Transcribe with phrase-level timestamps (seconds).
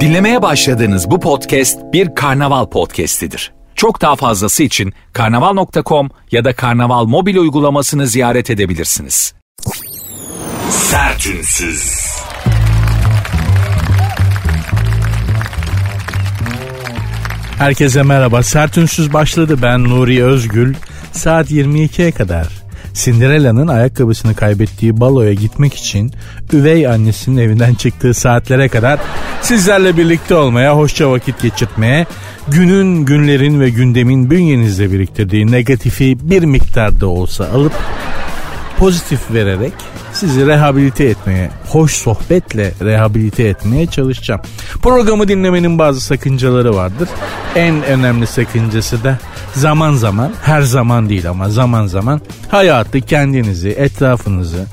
[0.00, 3.52] Dinlemeye başladığınız bu podcast bir karnaval podcastidir.
[3.74, 9.34] Çok daha fazlası için karnaval.com ya da karnaval mobil uygulamasını ziyaret edebilirsiniz.
[10.70, 12.10] Sertünsüz.
[17.58, 18.42] Herkese merhaba.
[18.42, 19.56] Sertünsüz başladı.
[19.62, 20.74] Ben Nuri Özgül.
[21.12, 22.59] Saat 22'ye kadar
[23.04, 26.12] Cinderella'nın ayakkabısını kaybettiği baloya gitmek için
[26.52, 29.00] üvey annesinin evinden çıktığı saatlere kadar
[29.42, 32.06] sizlerle birlikte olmaya, hoşça vakit geçirtmeye,
[32.48, 37.72] günün, günlerin ve gündemin bünyenizde biriktirdiği negatifi bir miktarda olsa alıp
[38.80, 39.72] pozitif vererek
[40.12, 44.40] sizi rehabilite etmeye, hoş sohbetle rehabilite etmeye çalışacağım.
[44.82, 47.08] Programı dinlemenin bazı sakıncaları vardır.
[47.54, 49.18] En önemli sakıncası da
[49.54, 54.66] zaman zaman, her zaman değil ama zaman zaman hayatı, kendinizi, etrafınızı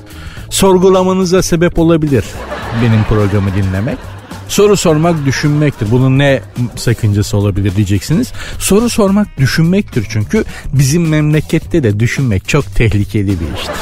[0.50, 2.24] sorgulamanıza sebep olabilir
[2.82, 3.98] benim programı dinlemek.
[4.48, 5.90] Soru sormak düşünmektir.
[5.90, 6.40] Bunun ne
[6.76, 8.32] sakıncası olabilir diyeceksiniz.
[8.58, 13.74] Soru sormak düşünmektir çünkü bizim memlekette de düşünmek çok tehlikeli bir iştir.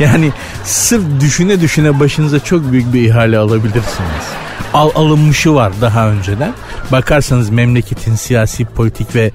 [0.00, 0.32] Yani
[0.64, 4.24] sırf düşüne düşüne başınıza çok büyük bir ihale alabilirsiniz.
[4.74, 6.52] Al alınmışı var daha önceden.
[6.92, 9.30] Bakarsanız memleketin siyasi, politik ve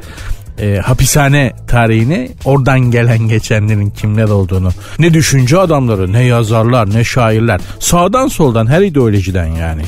[0.59, 4.70] e, hapishane tarihine oradan gelen geçenlerin kimler olduğunu.
[5.00, 7.62] Ne düşünce adamları ne yazarlar ne şairler.
[7.80, 9.81] Sağdan soldan her ideolojiden yani.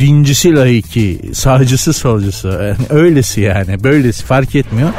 [0.00, 2.48] Dincisi laiki sağcısı solcusu.
[2.48, 4.90] Yani öylesi yani böylesi fark etmiyor.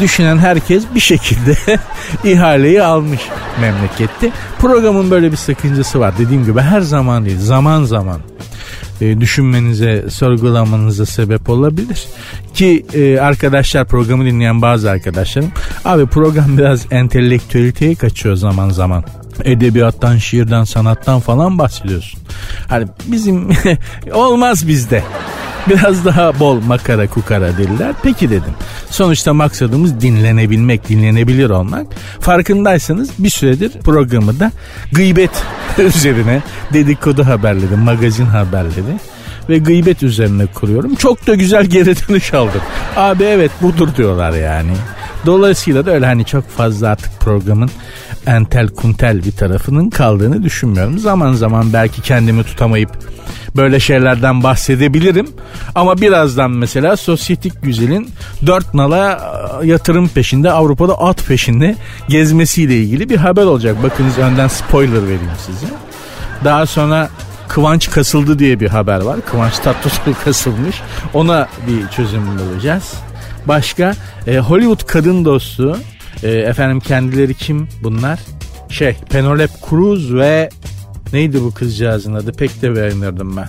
[0.00, 1.56] Düşünen herkes bir şekilde
[2.24, 3.20] ihaleyi almış
[3.60, 4.30] memlekette.
[4.58, 6.14] Programın böyle bir sakıncası var.
[6.18, 8.20] Dediğim gibi her zaman değil zaman zaman
[9.00, 12.06] e, düşünmenize, sorgulamanıza sebep olabilir.
[12.54, 15.52] Ki e, arkadaşlar programı dinleyen bazı arkadaşlarım
[15.84, 19.04] abi program biraz entelektüeliteye kaçıyor zaman zaman.
[19.44, 22.20] Edebiyattan, şiirden, sanattan falan bahsediyorsun.
[22.68, 23.48] Hani bizim
[24.14, 25.02] olmaz bizde.
[25.68, 27.92] Biraz daha bol makara kukara dediler.
[28.02, 28.54] Peki dedim.
[28.90, 31.86] Sonuçta maksadımız dinlenebilmek, dinlenebilir olmak.
[32.20, 34.52] Farkındaysanız bir süredir programı da
[34.92, 35.30] gıybet
[35.78, 38.98] üzerine dedikodu haberleri, magazin haberleri
[39.48, 40.94] ve gıybet üzerine kuruyorum.
[40.94, 42.60] Çok da güzel geri dönüş aldım.
[42.96, 44.72] Abi evet budur diyorlar yani.
[45.26, 47.70] Dolayısıyla da öyle hani çok fazla artık programın
[48.26, 50.98] entel kuntel bir tarafının kaldığını düşünmüyorum.
[50.98, 52.90] Zaman zaman belki kendimi tutamayıp
[53.56, 55.28] böyle şeylerden bahsedebilirim.
[55.74, 58.10] Ama birazdan mesela sosyetik güzelin
[58.46, 59.20] dört nala
[59.62, 61.76] e, yatırım peşinde Avrupa'da at peşinde
[62.08, 63.82] gezmesiyle ilgili bir haber olacak.
[63.82, 65.72] Bakınız önden spoiler vereyim size.
[66.44, 67.08] Daha sonra
[67.48, 69.20] Kıvanç kasıldı diye bir haber var.
[69.30, 70.80] Kıvanç Tatlıtuğ kasılmış.
[71.14, 72.92] Ona bir çözüm bulacağız.
[73.46, 73.94] Başka
[74.26, 75.78] e, Hollywood kadın dostu
[76.22, 78.20] e, efendim kendileri kim bunlar?
[78.68, 80.48] Şey Penelope Cruz ve
[81.12, 83.48] neydi bu kızcağızın adı pek de beğenirdim ben.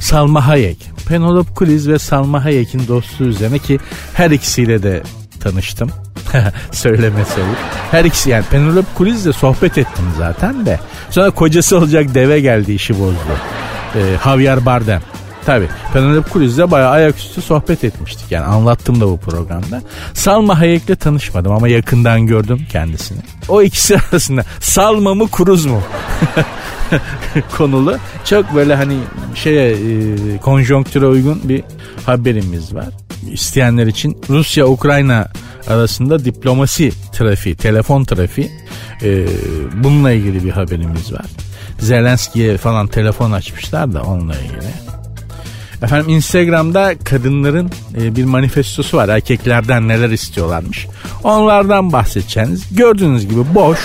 [0.00, 0.90] Salma Hayek.
[1.08, 3.78] Penelope Cruz ve Salma Hayek'in dostluğu üzerine ki
[4.14, 5.02] her ikisiyle de
[5.40, 5.90] tanıştım.
[6.72, 7.56] Söyleme sayıp.
[7.90, 10.80] Her ikisi yani Penelope Cruz'le sohbet ettim zaten de.
[11.10, 13.38] Sonra kocası olacak deve geldi işi bozdu.
[13.94, 15.02] Ee, Javier Bardem.
[15.46, 18.32] Tabii Penelope Cruz'le bayağı ayaküstü sohbet etmiştik.
[18.32, 19.82] Yani anlattım da bu programda.
[20.14, 23.18] Salma Hayek'le tanışmadım ama yakından gördüm kendisini.
[23.48, 25.80] O ikisi arasında Salma mı Cruz mu?
[27.56, 27.96] konulu.
[28.24, 28.96] Çok böyle hani
[29.34, 31.64] şeye e, konjonktüre uygun bir
[32.06, 32.88] haberimiz var.
[33.30, 35.28] İsteyenler için Rusya-Ukrayna
[35.68, 38.50] arasında diplomasi trafiği, telefon trafiği
[39.02, 39.26] e,
[39.84, 41.26] bununla ilgili bir haberimiz var.
[41.78, 44.94] Zelenski'ye falan telefon açmışlar da onunla ilgili.
[45.84, 49.08] Efendim Instagram'da kadınların e, bir manifestosu var.
[49.08, 50.86] Erkeklerden neler istiyorlarmış.
[51.24, 52.76] Onlardan bahsedeceğiniz.
[52.76, 53.78] Gördüğünüz gibi boş.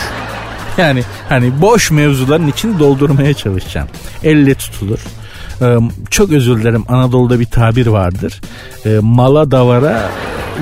[0.77, 3.87] Yani hani boş mevzuların için doldurmaya çalışacağım.
[4.23, 4.99] Elle tutulur.
[5.61, 5.77] Ee,
[6.09, 8.41] çok özür dilerim Anadolu'da bir tabir vardır.
[8.85, 10.09] Ee, mala davara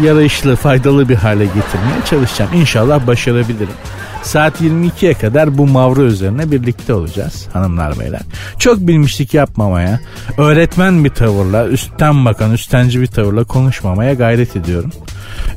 [0.04, 2.52] yarayışlı faydalı bir hale getirmeye çalışacağım.
[2.54, 3.76] İnşallah başarabilirim.
[4.24, 8.22] Saat 22'ye kadar bu mavra üzerine birlikte olacağız hanımlar beyler.
[8.60, 10.00] Çok bilmişlik yapmamaya,
[10.38, 14.92] öğretmen bir tavırla, üstten bakan, üstenci bir tavırla konuşmamaya gayret ediyorum.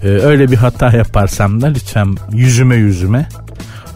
[0.02, 3.28] Ee, öyle bir hata yaparsam da lütfen yüzüme yüzüme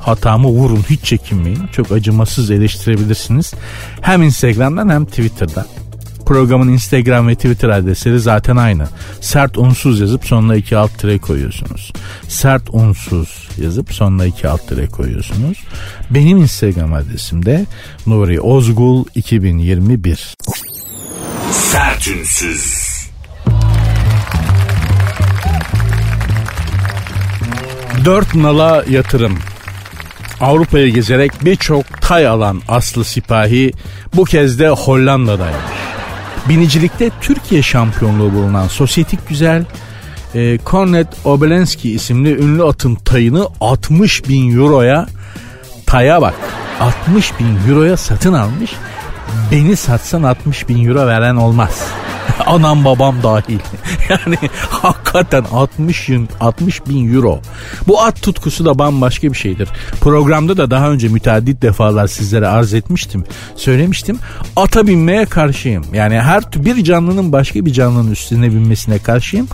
[0.00, 1.67] hatamı vurun hiç çekinmeyin.
[1.72, 3.55] Çok acımasız eleştirebilirsiniz.
[4.00, 5.67] Hem Instagram'dan hem Twitter'dan.
[6.26, 8.88] Programın Instagram ve Twitter adresleri zaten aynı.
[9.21, 11.93] Sert unsuz yazıp sonuna iki alt tire koyuyorsunuz.
[12.29, 15.59] Sert unsuz yazıp sonuna iki alt tire koyuyorsunuz.
[16.11, 17.67] Benim Instagram adresim de
[18.06, 20.35] Nuri Ozgul 2021.
[21.50, 22.94] Sertünsüz.
[28.05, 29.38] Dört nala yatırım.
[30.41, 33.73] Avrupa'yı gezerek birçok tay alan Aslı Sipahi
[34.15, 35.94] bu kez de Hollanda'daymış.
[36.49, 39.64] Binicilikte Türkiye şampiyonluğu bulunan sosyetik güzel
[40.35, 45.06] e, Cornet Obelenski isimli ünlü atın tayını 60 bin euroya
[45.87, 46.35] taya bak.
[46.81, 48.70] 60 bin euroya satın almış
[49.50, 51.84] beni satsan 60 bin euro veren olmaz.
[52.46, 53.58] Anam babam dahil.
[54.08, 54.36] yani
[54.70, 56.10] hakikaten 60,
[56.40, 57.40] 60 bin euro.
[57.88, 59.69] Bu at tutkusu da bambaşka bir şeydir.
[60.00, 63.25] Programda da daha önce müteaddit defalar sizlere arz etmiştim.
[63.56, 64.19] Söylemiştim.
[64.56, 65.84] Ata binmeye karşıyım.
[65.92, 69.48] Yani her bir canlının başka bir canlının üstüne binmesine karşıyım.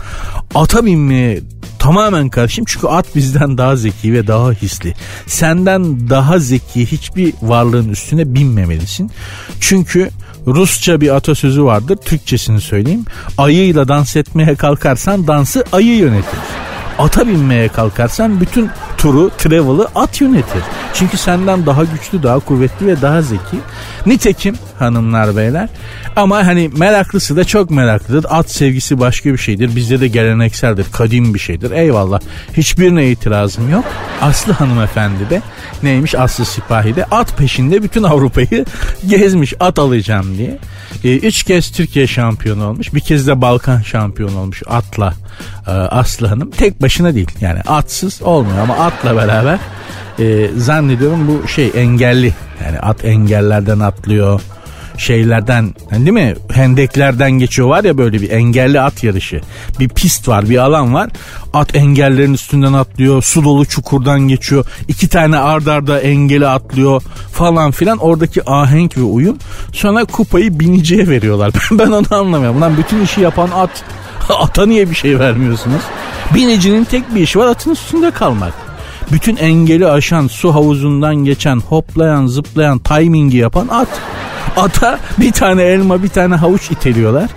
[0.55, 1.41] Ata binmeye
[1.81, 4.93] tamamen karşıyım çünkü at bizden daha zeki ve daha hisli.
[5.27, 9.11] Senden daha zeki hiçbir varlığın üstüne binmemelisin.
[9.59, 10.09] Çünkü
[10.47, 11.95] Rusça bir atasözü vardır.
[11.95, 13.05] Türkçesini söyleyeyim.
[13.37, 16.39] Ayıyla dans etmeye kalkarsan dansı ayı yönetir.
[16.99, 18.69] Ata binmeye kalkarsan bütün
[19.01, 20.63] turu, travel'ı at yönetir.
[20.93, 23.57] Çünkü senden daha güçlü, daha kuvvetli ve daha zeki.
[24.05, 25.69] Nitekim hanımlar beyler
[26.15, 28.25] ama hani meraklısı da çok meraklıdır.
[28.29, 29.75] At sevgisi başka bir şeydir.
[29.75, 31.71] Bizde de gelenekseldir, kadim bir şeydir.
[31.71, 32.19] Eyvallah.
[32.57, 33.85] Hiçbirine itirazım yok.
[34.21, 35.41] Aslı hanımefendi de
[35.83, 38.65] neymiş Aslı Sipahi de at peşinde bütün Avrupa'yı
[39.07, 40.59] gezmiş at alacağım diye.
[41.03, 42.93] E, üç kez Türkiye şampiyonu olmuş.
[42.93, 45.13] Bir kez de Balkan şampiyonu olmuş atla
[45.67, 46.51] e, Aslı Hanım.
[46.51, 49.59] Tek başına değil yani atsız olmuyor ama atla beraber
[50.19, 52.33] e, zannediyorum bu şey engelli.
[52.65, 54.41] Yani at engellerden atlıyor
[54.97, 59.41] şeylerden değil mi hendeklerden geçiyor var ya böyle bir engelli at yarışı.
[59.79, 61.09] Bir pist var bir alan var.
[61.53, 63.23] At engellerin üstünden atlıyor.
[63.23, 64.65] Su dolu çukurdan geçiyor.
[64.87, 67.01] iki tane ard arda engeli atlıyor
[67.33, 67.97] falan filan.
[67.97, 69.37] Oradaki ahenk ve uyum.
[69.73, 71.51] Sonra kupayı biniciye veriyorlar.
[71.71, 72.61] ben onu anlamıyorum.
[72.61, 73.83] Lan bütün işi yapan at.
[74.29, 75.81] Ata niye bir şey vermiyorsunuz?
[76.35, 78.70] Binicinin tek bir işi var atın üstünde kalmak.
[79.11, 83.87] Bütün engeli aşan, su havuzundan geçen, hoplayan, zıplayan, timingi yapan at.
[84.57, 87.29] Ata bir tane elma bir tane havuç iteliyorlar.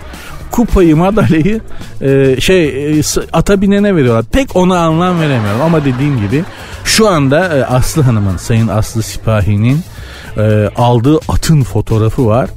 [0.51, 1.61] Kupayı madalyayı
[2.01, 4.25] e, şey e, ata binene veriyorlar.
[4.31, 6.43] Pek ona anlam veremiyorum ama dediğim gibi
[6.83, 9.81] şu anda e, Aslı Hanım'ın Sayın Aslı Sipahi'nin
[10.37, 12.49] e, aldığı atın fotoğrafı var.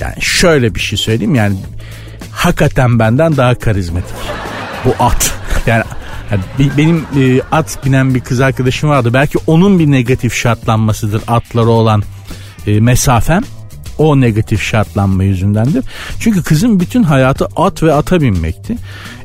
[0.00, 1.56] Yani şöyle bir şey söyleyeyim yani
[2.32, 4.16] hakikaten benden daha karizmatik.
[4.84, 5.34] Bu at.
[5.66, 5.84] Yani
[6.30, 9.14] yani benim e, at binen bir kız arkadaşım vardı.
[9.14, 12.02] Belki onun bir negatif şartlanmasıdır atları olan
[12.66, 13.42] e, mesafem
[13.98, 15.84] o negatif şartlanma yüzündendir.
[16.20, 18.76] Çünkü kızın bütün hayatı at ve ata binmekti.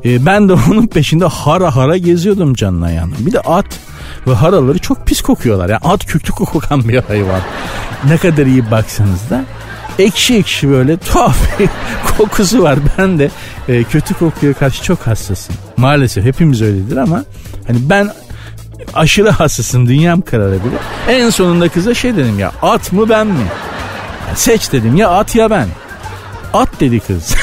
[0.06, 3.16] E, ben de onun peşinde hara hara geziyordum canına yanım.
[3.20, 3.80] Bir de at
[4.28, 5.70] ve haraları çok pis kokuyorlar.
[5.70, 7.42] Yani at kötü kokan bir hayvan.
[8.08, 9.46] Ne kadar iyi baksanız da
[10.00, 11.70] ekşi ekşi böyle tuhaf bir
[12.18, 12.80] kokusu var.
[12.98, 13.30] Ben de
[13.68, 15.56] e, kötü kokuya karşı çok hassasım.
[15.78, 17.24] Maalesef hepimiz öyledir ama
[17.68, 18.12] hani ben
[18.94, 20.80] aşırı hassasım dünyam kararabilir.
[21.10, 23.46] En sonunda kıza şey dedim ya at mı ben mi?
[24.36, 25.68] Seç dedim ya at ya ben.
[26.54, 27.36] At dedi kız.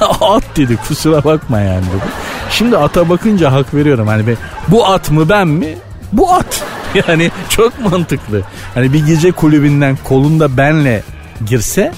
[0.20, 2.10] at dedi kusura bakma yani dedi.
[2.50, 4.06] Şimdi ata bakınca hak veriyorum.
[4.06, 4.34] Hani be,
[4.68, 5.76] bu at mı ben mi?
[6.16, 6.64] Bu at.
[7.08, 8.42] Yani çok mantıklı.
[8.74, 11.02] Hani bir gece kulübünden kolunda benle
[11.46, 11.92] girse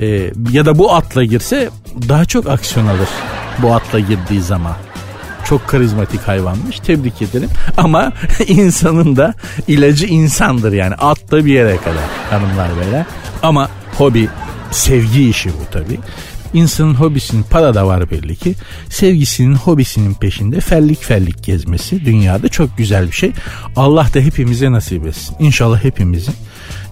[0.00, 0.06] e,
[0.50, 1.68] ya da bu atla girse
[2.08, 3.08] daha çok aksiyon alır.
[3.58, 4.74] Bu atla girdiği zaman.
[5.44, 6.80] Çok karizmatik hayvanmış.
[6.80, 7.50] Tebrik ederim.
[7.76, 8.12] Ama
[8.46, 9.34] insanın da
[9.66, 10.94] ilacı insandır yani.
[10.94, 13.04] At da bir yere kadar hanımlar beyler.
[13.42, 13.68] Ama
[13.98, 14.28] hobi
[14.70, 15.98] sevgi işi bu tabii.
[16.54, 18.54] İnsanın hobisinin para da var belli ki.
[18.90, 23.32] Sevgisinin hobisinin peşinde fellik fellik gezmesi dünyada çok güzel bir şey.
[23.76, 25.36] Allah da hepimize nasip etsin.
[25.38, 26.34] İnşallah hepimizin.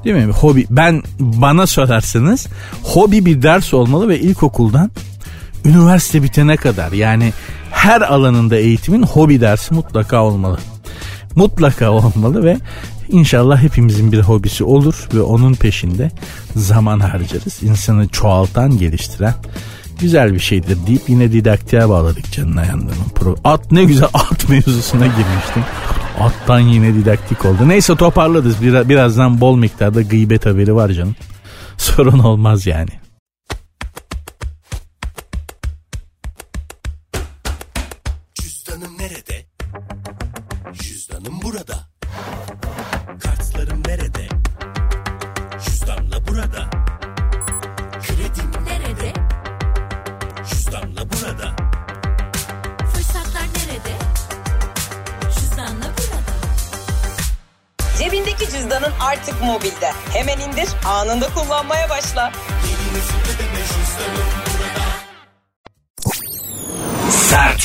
[0.05, 0.33] Değil mi?
[0.33, 2.47] Hobi ben bana sorarsanız
[2.83, 4.91] hobi bir ders olmalı ve ilkokuldan
[5.65, 7.33] üniversite bitene kadar yani
[7.71, 10.59] her alanında eğitimin hobi dersi mutlaka olmalı.
[11.35, 12.57] Mutlaka olmalı ve
[13.09, 16.11] inşallah hepimizin bir hobisi olur ve onun peşinde
[16.57, 17.63] zaman harcarız.
[17.63, 19.35] İnsanı çoğaltan, geliştiren
[20.01, 23.37] güzel bir şeydir deyip yine didaktiğe bağladık canına yanlarım.
[23.45, 25.65] At ne güzel at mevzusuna girmiştim.
[26.21, 27.69] Attan yine didaktik oldu.
[27.69, 28.63] Neyse toparladız.
[28.63, 31.17] Biraz, birazdan bol miktarda gıybet haberi var canım.
[31.77, 33.04] Sorun olmaz yani.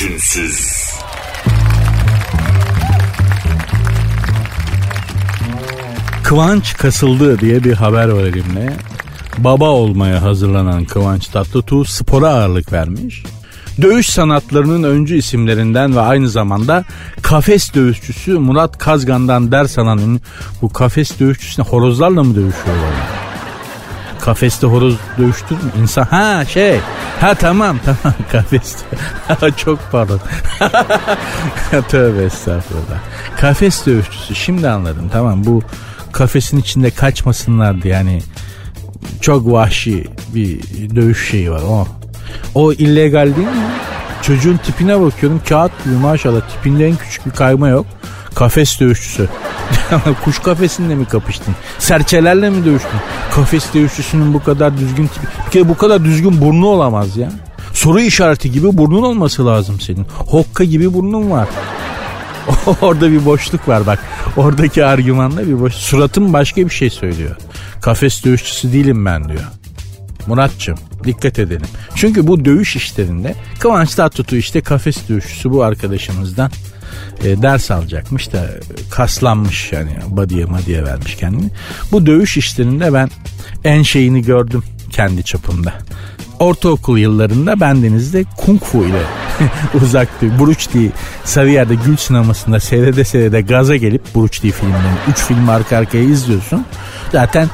[0.00, 0.90] Sertünsüz.
[6.22, 8.72] Kıvanç kasıldı diye bir haber var elimde.
[9.38, 13.22] Baba olmaya hazırlanan Kıvanç Tatlıtuğ spora ağırlık vermiş.
[13.82, 16.84] Dövüş sanatlarının öncü isimlerinden ve aynı zamanda
[17.22, 20.20] kafes dövüşçüsü Murat Kazgan'dan ders alan
[20.62, 23.19] bu kafes dövüşçüsüne horozlarla mı dövüşüyorlar?
[24.30, 25.60] Kafeste horoz dövüştür mü?
[25.82, 26.80] İnsan ha şey.
[27.20, 28.16] Ha tamam tamam.
[28.32, 28.86] Kafeste.
[29.56, 30.20] Çok pardon.
[31.88, 32.98] Tövbe estağfurullah.
[33.40, 34.34] Kafes dövüşçüsü.
[34.34, 35.10] Şimdi anladım.
[35.12, 35.62] Tamam bu
[36.12, 38.22] kafesin içinde kaçmasınlardı yani
[39.20, 40.60] çok vahşi bir
[40.96, 41.62] dövüş şeyi var.
[41.68, 41.86] O
[42.54, 43.70] o illegal değil mi?
[44.22, 45.42] Çocuğun tipine bakıyorum.
[45.48, 46.40] Kağıt gibi maşallah.
[46.48, 47.86] Tipinde en küçük bir kayma yok.
[48.34, 49.28] Kafes dövüşçüsü.
[50.24, 51.54] Kuş kafesinde mi kapıştın?
[51.78, 53.00] Serçelerle mi dövüştün?
[53.30, 55.26] Kafes dövüşçüsünün bu kadar düzgün tipi.
[55.46, 57.32] Bir kere bu kadar düzgün burnu olamaz ya.
[57.72, 60.06] Soru işareti gibi burnun olması lazım senin.
[60.26, 61.48] Hokka gibi burnun var.
[62.80, 63.98] Orada bir boşluk var bak.
[64.36, 65.74] Oradaki argümanla bir boş.
[65.74, 67.36] Suratım başka bir şey söylüyor.
[67.80, 69.44] Kafes dövüşçüsü değilim ben diyor.
[70.26, 70.74] Muratçım
[71.04, 71.66] dikkat edelim.
[71.94, 76.50] Çünkü bu dövüş işlerinde Kıvanç Tatlıtuğ işte kafes dövüşçüsü bu arkadaşımızdan
[77.24, 78.50] e, ders alacakmış da
[78.90, 81.50] kaslanmış yani body'ye madiye vermiş kendini.
[81.92, 83.10] Bu dövüş işlerinde ben
[83.64, 85.72] en şeyini gördüm kendi çapımda.
[86.38, 89.02] Ortaokul yıllarında bendenizde kung fu ile
[89.82, 90.26] uzaktı.
[90.76, 90.90] Lee
[91.24, 96.66] Sarıyer'de Gül sinemasında seyrede seyrede gaza gelip Lee filmlerini 3 film arka arkaya izliyorsun.
[97.12, 97.48] Zaten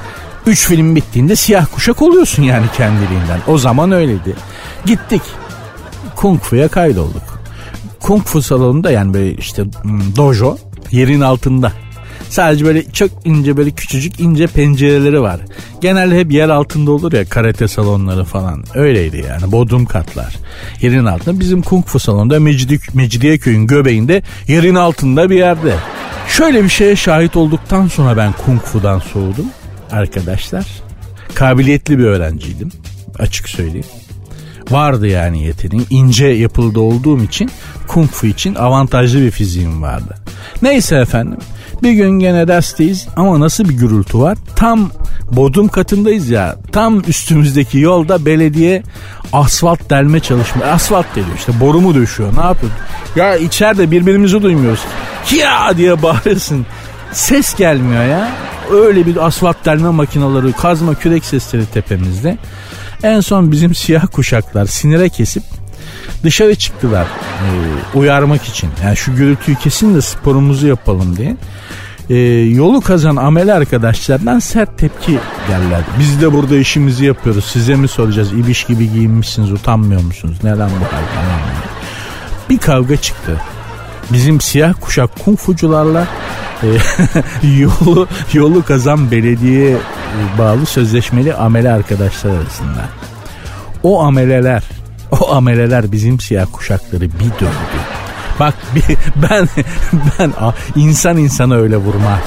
[0.47, 3.41] 3 film bittiğinde siyah kuşak oluyorsun yani kendiliğinden.
[3.47, 4.35] O zaman öyleydi.
[4.87, 5.23] Gittik.
[6.17, 7.36] Kung Fu'ya kaydolduk.
[8.07, 10.59] Kung Fu salonunda yani böyle işte hmm, dojo
[10.91, 11.73] yerin altında.
[12.29, 15.41] Sadece böyle çok ince böyle küçücük ince pencereleri var.
[15.81, 18.65] Genelde hep yer altında olur ya karate salonları falan.
[18.75, 20.37] Öyleydi yani bodrum katlar.
[20.81, 21.41] Yerin altında.
[21.41, 25.75] Bizim kung fu salonunda Mecidi, Mecidiyeköy'ün göbeğinde yerin altında bir yerde.
[26.29, 29.47] Şöyle bir şeye şahit olduktan sonra ben kung fu'dan soğudum
[29.91, 30.67] arkadaşlar.
[31.35, 32.73] Kabiliyetli bir öğrenciydim
[33.19, 33.87] açık söyleyeyim.
[34.71, 35.87] Vardı yani yeteneğim.
[35.91, 37.51] ince yapıldı olduğum için
[37.87, 40.15] kung fu için avantajlı bir fiziğim vardı.
[40.63, 41.39] Neyse efendim
[41.83, 44.39] bir gün gene dersteyiz ama nasıl bir gürültü var?
[44.57, 44.91] Tam
[45.33, 46.57] bodrum katındayız ya.
[46.73, 48.83] Tam üstümüzdeki yolda belediye
[49.33, 50.65] asfalt delme çalışma.
[50.65, 52.37] Asfalt deliyor işte borumu döşüyor.
[52.37, 52.73] Ne yapıyor?
[53.17, 54.81] Ya içeride birbirimizi duymuyoruz.
[55.39, 56.67] Ya diye bağırırsın.
[57.13, 58.29] Ses gelmiyor ya.
[58.73, 62.39] Öyle bir asfalt delme makinaları, kazma kürek sesleri tepemizde.
[63.03, 65.43] En son bizim siyah kuşaklar sinire kesip
[66.23, 67.49] dışarı çıktılar e,
[67.99, 68.71] uyarmak için.
[68.85, 71.37] Yani şu gürültüyü kesin de sporumuzu yapalım diye.
[72.11, 75.81] E, yolu kazan amel arkadaşlardan sert tepki geldiler.
[75.99, 77.45] Biz de burada işimizi yapıyoruz.
[77.45, 78.33] Size mi soracağız?
[78.33, 80.37] İbiş gibi giyinmişsiniz utanmıyor musunuz?
[80.43, 81.03] Neden bu hal
[82.51, 83.41] Bir kavga çıktı.
[84.13, 86.07] Bizim siyah kuşak kung fucularla
[87.59, 89.77] yolu yolu kazan belediye
[90.39, 92.89] bağlı sözleşmeli amele arkadaşlar arasında.
[93.83, 94.63] O ameleler
[95.21, 97.79] o ameleler bizim siyah kuşakları bir döndü.
[98.41, 98.97] Bak bir,
[99.31, 99.49] ben
[100.19, 100.33] ben
[100.77, 102.23] insan insana öyle vurmaz.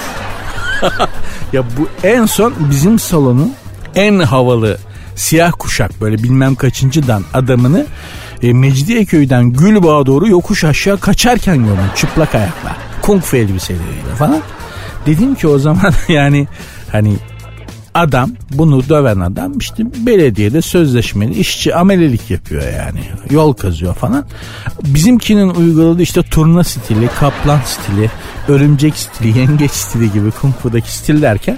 [1.54, 3.54] ya bu en son bizim salonun
[3.96, 4.78] en havalı
[5.16, 7.86] siyah kuşak böyle bilmem kaçıncıdan adamını
[8.44, 12.89] e, Mecidiyeköy'den Gülbağ'a doğru yokuş aşağı kaçarken gördüm çıplak ayakla.
[13.10, 14.42] Kung fu elbiseleriyle falan.
[15.06, 16.48] Dedim ki o zaman yani
[16.92, 17.16] hani
[17.94, 23.00] adam bunu döven adam işte belediyede sözleşmeli işçi amelelik yapıyor yani.
[23.32, 24.26] Yol kazıyor falan.
[24.84, 28.10] Bizimkinin uyguladığı işte turna stili, kaplan stili,
[28.48, 31.58] örümcek stili, yengeç stili gibi kung fu'daki stil derken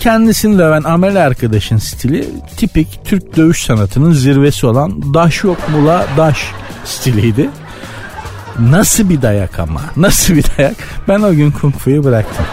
[0.00, 6.38] kendisini döven amel arkadaşın stili tipik Türk dövüş sanatının zirvesi olan daş yok mula daş
[6.84, 7.50] stiliydi.
[8.58, 10.76] Nasıl bir dayak ama nasıl bir dayak
[11.08, 12.46] ben o gün kung fu'yu bıraktım.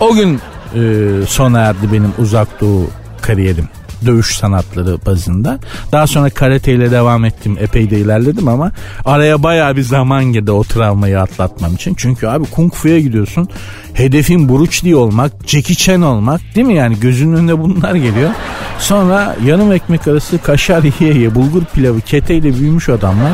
[0.00, 0.40] O gün
[0.74, 0.80] e,
[1.26, 2.90] sona erdi benim uzak doğu
[3.22, 3.68] kariyerim
[4.06, 5.58] dövüş sanatları bazında.
[5.92, 7.56] Daha sonra karate ile devam ettim.
[7.60, 8.72] Epey de ilerledim ama
[9.04, 11.94] araya baya bir zaman girdi o travmayı atlatmam için.
[11.94, 13.48] Çünkü abi kung fu'ya gidiyorsun.
[13.94, 18.30] Hedefin Bruce olmak, Jackie Chan olmak değil mi yani gözünün önüne bunlar geliyor.
[18.78, 23.32] Sonra yarım ekmek arası kaşar yiye yiye bulgur pilavı keteyle büyümüş adamlar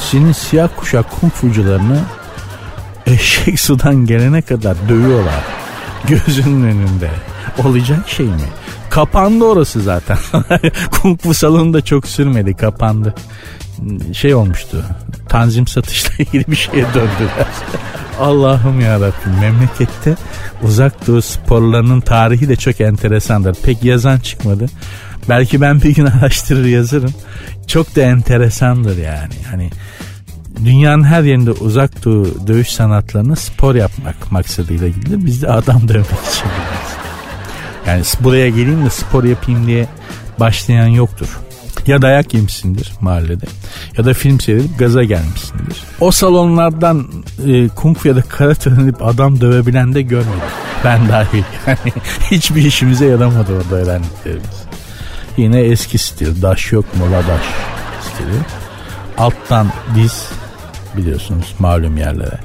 [0.00, 2.00] senin siyah kuşak kung fucularını
[3.06, 5.44] eşek sudan gelene kadar dövüyorlar.
[6.06, 7.10] Gözünün önünde.
[7.64, 8.48] Olacak şey mi?
[8.90, 10.18] Kapandı orası zaten.
[10.90, 13.14] Kung Fu salonunda çok sürmedi kapandı.
[14.12, 14.84] Şey olmuştu.
[15.28, 17.46] Tanzim satışla ilgili bir şeye döndüler.
[18.20, 20.16] Allah'ım ya Rabbim memlekette
[20.62, 23.54] uzak doğu sporlarının tarihi de çok enteresandır.
[23.54, 24.66] Pek yazan çıkmadı.
[25.28, 27.14] Belki ben bir gün araştırır yazarım.
[27.66, 29.34] Çok da enteresandır yani.
[29.50, 29.70] Hani
[30.64, 35.18] dünyanın her yerinde uzak doğu dövüş sanatlarını spor yapmak maksadıyla gidilir.
[35.26, 36.48] Biz de adam dövmek için.
[37.86, 39.86] Yani buraya geleyim de spor yapayım diye
[40.40, 41.38] başlayan yoktur.
[41.86, 43.46] Ya dayak yemişsindir mahallede
[43.98, 45.76] ya da film seyredip gaza gelmişsindir.
[46.00, 47.06] O salonlardan
[47.46, 50.40] e, kung fu ya da karate öğrenip adam dövebilen de görmedim.
[50.84, 51.92] Ben dahil yani
[52.30, 54.67] hiçbir işimize yaramadı orada öğrendiklerimiz.
[55.38, 57.42] Yine eski stil daş yok mola daş
[58.02, 58.38] stili.
[59.18, 60.28] Alttan diz
[60.96, 62.40] biliyorsunuz malum yerlere.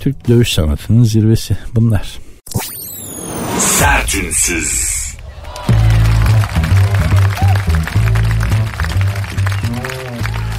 [0.00, 2.18] Türk dövüş sanatının zirvesi bunlar.
[3.58, 4.95] Sertünsüz.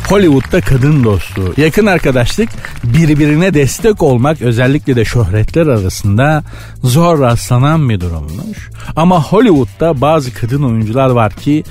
[0.09, 2.49] Hollywood'da kadın dostluğu, yakın arkadaşlık,
[2.83, 6.43] birbirine destek olmak özellikle de şöhretler arasında
[6.83, 8.69] zor rastlanan bir durummuş.
[8.95, 11.63] Ama Hollywood'da bazı kadın oyuncular var ki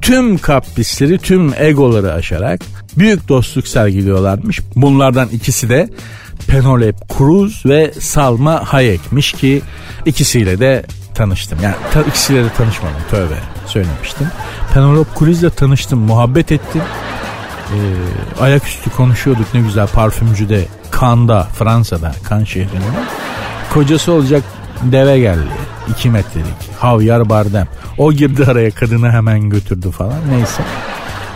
[0.00, 2.60] tüm kaprisleri, tüm egoları aşarak
[2.98, 4.60] büyük dostluk sergiliyorlarmış.
[4.76, 5.88] Bunlardan ikisi de
[6.46, 9.62] Penelope Cruz ve Salma Hayek'miş ki
[10.06, 10.84] ikisiyle de
[11.14, 11.58] tanıştım.
[11.62, 14.26] Yani ta, ikisiyle de tanışmadım tövbe söylemiştim.
[14.74, 16.82] Penelope Cruz'la tanıştım, muhabbet ettim.
[17.72, 22.84] Ee, ayaküstü konuşuyorduk ne güzel parfümcüde, Kanda, Fransa'da, Kan şehrinde.
[23.72, 24.42] Kocası olacak
[24.82, 25.48] deve geldi.
[25.90, 26.46] 2 metrelik.
[26.78, 27.68] Havyar Bardem.
[27.98, 30.18] O girdi araya kadını hemen götürdü falan.
[30.30, 30.62] Neyse.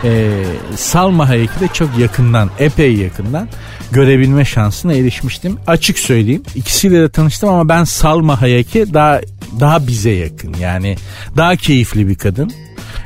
[0.03, 0.43] Ee,
[0.75, 3.47] Salma Hayek'i de çok yakından, epey yakından
[3.91, 5.57] görebilme şansına erişmiştim.
[5.67, 6.43] Açık söyleyeyim.
[6.55, 9.21] ikisiyle de tanıştım ama ben Salma Hayek'i daha
[9.59, 10.55] daha bize yakın.
[10.59, 10.97] Yani
[11.37, 12.51] daha keyifli bir kadın.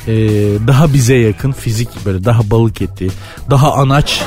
[0.08, 0.12] Ee,
[0.68, 3.08] daha bize yakın fizik böyle daha balık eti,
[3.50, 4.22] daha anaç,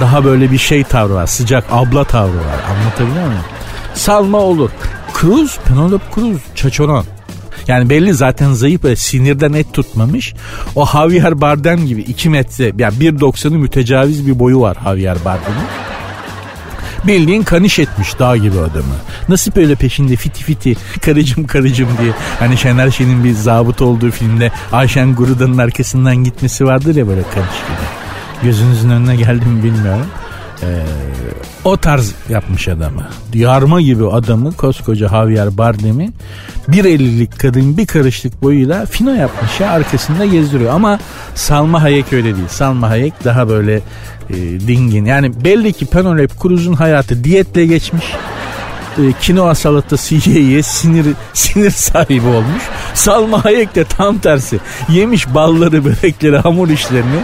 [0.00, 1.26] daha böyle bir şey tavrı var.
[1.26, 2.60] Sıcak abla tavrı var.
[2.70, 3.44] Anlatabiliyor muyum?
[3.94, 4.70] Salma olur.
[5.20, 7.04] Cruz, Penelope Cruz, çaçoron.
[7.68, 10.34] Yani belli zaten zayıf böyle sinirden et tutmamış.
[10.74, 15.85] O Javier Bardem gibi 2 metre yani 1.90'ı mütecaviz bir boyu var Javier Bardem'in.
[17.06, 18.94] Bildiğin kaniş etmiş dağ gibi adamı.
[19.28, 22.12] Nasıl böyle peşinde fiti fiti karıcım karıcım diye.
[22.38, 27.34] Hani Şener Şen'in bir zabıt olduğu filmde Ayşen Gurudan'ın arkasından gitmesi vardır ya böyle kaniş
[27.36, 27.86] gibi.
[28.42, 30.06] Gözünüzün önüne geldi mi bilmiyorum.
[30.62, 30.66] Ee,
[31.64, 33.08] o tarz yapmış adamı.
[33.34, 36.12] Yarma gibi adamı koskoca Javier Bardem'i
[36.68, 40.74] bir ellilik kadın bir karışlık boyuyla fino yapmış ya arkasında gezdiriyor.
[40.74, 40.98] Ama
[41.34, 42.48] Salma Hayek öyle değil.
[42.48, 43.74] Salma Hayek daha böyle
[44.30, 45.04] e, dingin.
[45.04, 48.04] Yani belli ki Penelope Cruz'un hayatı diyetle geçmiş
[48.98, 52.62] e, kinoa salatası yiye yiye sinir, sinir sahibi olmuş.
[52.94, 54.58] Salma Hayek de tam tersi.
[54.88, 57.20] Yemiş balları, börekleri, hamur işlerini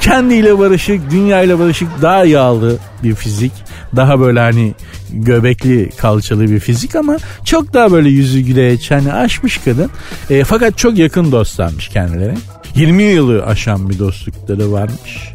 [0.00, 3.52] kendiyle barışık, dünyayla barışık daha yağlı bir fizik.
[3.96, 4.74] Daha böyle hani
[5.10, 9.90] göbekli kalçalı bir fizik ama çok daha böyle yüzü güleç hani aşmış kadın.
[10.30, 12.34] E, fakat çok yakın dostlarmış kendileri.
[12.74, 15.34] 20 yılı aşan bir dostlukları varmış.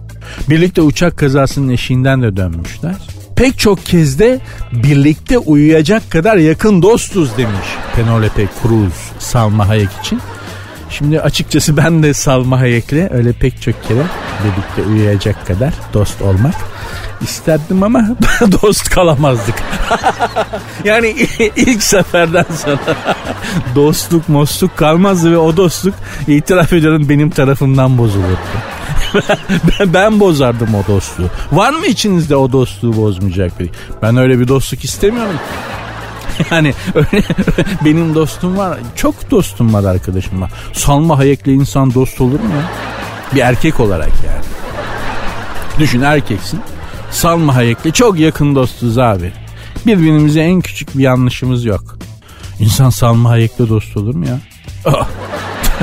[0.49, 2.95] Birlikte uçak kazasının eşiğinden de dönmüşler.
[3.35, 4.39] Pek çok kez de
[4.71, 10.21] birlikte uyuyacak kadar yakın dostuz demiş Penelope Cruz Salma Hayek için.
[10.89, 14.03] Şimdi açıkçası ben de Salma Hayek'le öyle pek çok kere
[14.43, 16.55] birlikte uyuyacak kadar dost olmak
[17.21, 18.01] isterdim ama
[18.61, 19.55] dost kalamazdık.
[20.83, 21.07] yani
[21.55, 22.95] ilk seferden sonra
[23.75, 25.95] dostluk mostluk kalmazdı ve o dostluk
[26.27, 28.37] itiraf ediyorum benim tarafımdan bozulurdu.
[29.79, 31.29] Ben, ben bozardım o dostluğu.
[31.51, 33.69] Var mı içinizde o dostluğu bozmayacak biri?
[34.01, 35.39] Ben öyle bir dostluk istemiyorum.
[36.51, 37.23] yani öyle
[37.85, 38.79] benim dostum var.
[38.95, 40.51] Çok dostum var arkadaşım var.
[40.73, 42.71] Salma Hayek'le insan dost olur mu ya?
[43.35, 44.43] Bir erkek olarak yani.
[45.79, 46.59] Düşün erkeksin.
[47.11, 49.33] Salma Hayek'le çok yakın dostuz abi.
[49.85, 51.97] Birbirimize en küçük bir yanlışımız yok.
[52.59, 54.39] İnsan Salma Hayek'le dost olur mu ya?
[54.85, 55.07] Oh.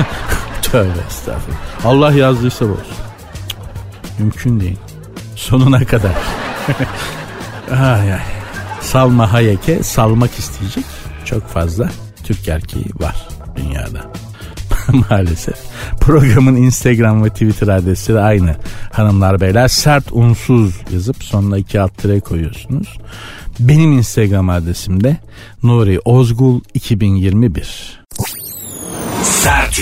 [0.61, 1.85] Tövbe estağfurullah.
[1.85, 3.10] Allah yazdıysa olsun.
[4.21, 4.77] Mümkün değil.
[5.35, 6.11] Sonuna kadar.
[7.71, 8.19] ay ay.
[8.81, 10.85] Salma Hayek'e salmak isteyecek
[11.25, 11.89] çok fazla
[12.23, 14.11] Türk erkeği var dünyada.
[15.09, 15.55] Maalesef.
[16.01, 18.55] Programın Instagram ve Twitter adresi de aynı.
[18.91, 22.97] Hanımlar beyler sert unsuz yazıp sonuna iki alt tire koyuyorsunuz.
[23.59, 25.17] Benim Instagram adresim de
[25.63, 28.01] Nuri Ozgul 2021.
[29.23, 29.79] Sert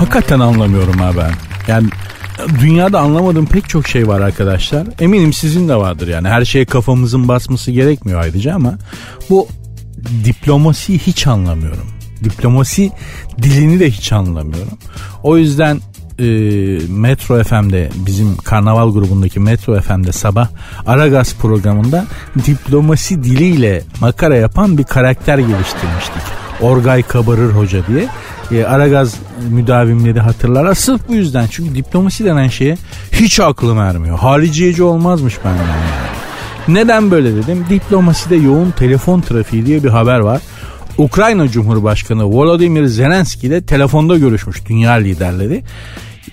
[0.00, 1.32] Hakikaten anlamıyorum ha ben.
[1.68, 1.88] Yani
[2.60, 4.86] dünyada anlamadığım pek çok şey var arkadaşlar.
[5.00, 6.28] Eminim sizin de vardır yani.
[6.28, 8.74] Her şeye kafamızın basması gerekmiyor ayrıca ama
[9.30, 9.48] bu
[10.24, 11.86] diplomasiyi hiç anlamıyorum.
[12.24, 12.90] Diplomasi
[13.42, 14.78] dilini de hiç anlamıyorum.
[15.22, 15.80] O yüzden
[16.18, 16.24] e,
[16.88, 20.48] Metro FM'de bizim karnaval grubundaki Metro FM'de sabah
[20.86, 22.06] Aragaz programında
[22.46, 26.39] diplomasi diliyle makara yapan bir karakter geliştirmiştik.
[26.62, 28.08] Orgay Kabarır Hoca diye
[28.52, 29.14] e, Aragaz
[29.50, 30.74] müdavimleri hatırlar.
[30.74, 32.76] Sırf bu yüzden çünkü diplomasi denen şeye
[33.12, 34.18] hiç aklım ermiyor.
[34.18, 36.10] Hariciyeci olmazmış benden yani.
[36.68, 37.64] Neden böyle dedim?
[37.70, 40.40] Diplomaside yoğun telefon trafiği diye bir haber var.
[40.98, 45.62] Ukrayna Cumhurbaşkanı Volodymyr Zelenski ile telefonda görüşmüş dünya liderleri.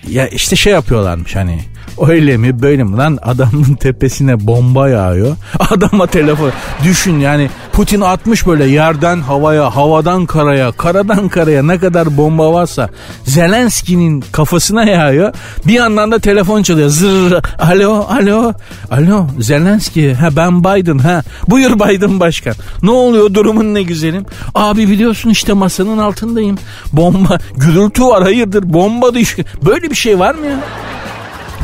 [0.10, 1.60] Ya işte şey yapıyorlarmış hani
[2.08, 5.36] Öyle mi böyle mi lan adamın tepesine bomba yağıyor.
[5.60, 6.52] Adama telefon
[6.84, 12.90] düşün yani Putin atmış böyle yerden havaya, havadan karaya, karadan karaya ne kadar bomba varsa
[13.24, 15.34] Zelenski'nin kafasına yağıyor.
[15.68, 16.90] Bir yandan da telefon çalıyor.
[16.90, 17.42] Zırr.
[17.60, 18.54] Alo, alo.
[18.92, 20.14] Alo Zelenski.
[20.14, 21.24] Ha ben Biden ha.
[21.48, 22.54] Buyur Biden başkan.
[22.84, 24.26] Ne oluyor durumun ne güzelim?
[24.56, 26.58] Abi biliyorsun işte masanın altındayım.
[26.94, 29.48] Bomba, gürültü var hayırdır bomba düşüyor.
[29.66, 30.60] Böyle bir şey var mı ya?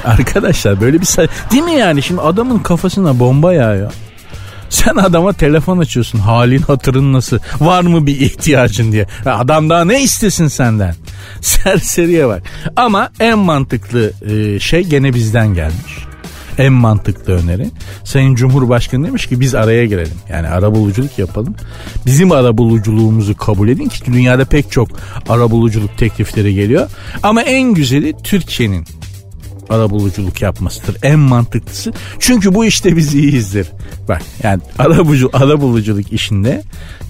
[0.20, 3.94] Arkadaşlar böyle bir say değil mi yani şimdi adamın kafasına bomba yağıyor.
[4.70, 9.06] Sen adama telefon açıyorsun halin hatırın nasıl var mı bir ihtiyacın diye.
[9.26, 10.96] Adam daha ne istesin senden?
[11.42, 12.44] Serseriye bak.
[12.76, 16.06] Ama en mantıklı e, şey gene bizden gelmiş.
[16.58, 17.70] En mantıklı öneri.
[18.04, 20.18] Sayın Cumhurbaşkanı demiş ki biz araya girelim.
[20.30, 21.56] Yani ara buluculuk yapalım.
[22.06, 24.89] Bizim ara buluculuğumuzu kabul edin ki dünyada pek çok
[25.30, 26.89] ara buluculuk teklifleri geliyor.
[27.24, 28.86] Ama en güzeli Türkiye'nin
[29.69, 30.97] arabuluculuk yapmasıdır.
[31.04, 31.93] En mantıklısı.
[32.19, 33.67] Çünkü bu işte biz iyiyizdir.
[34.10, 36.63] Bak yani arabulucu, arabuluculuk işinde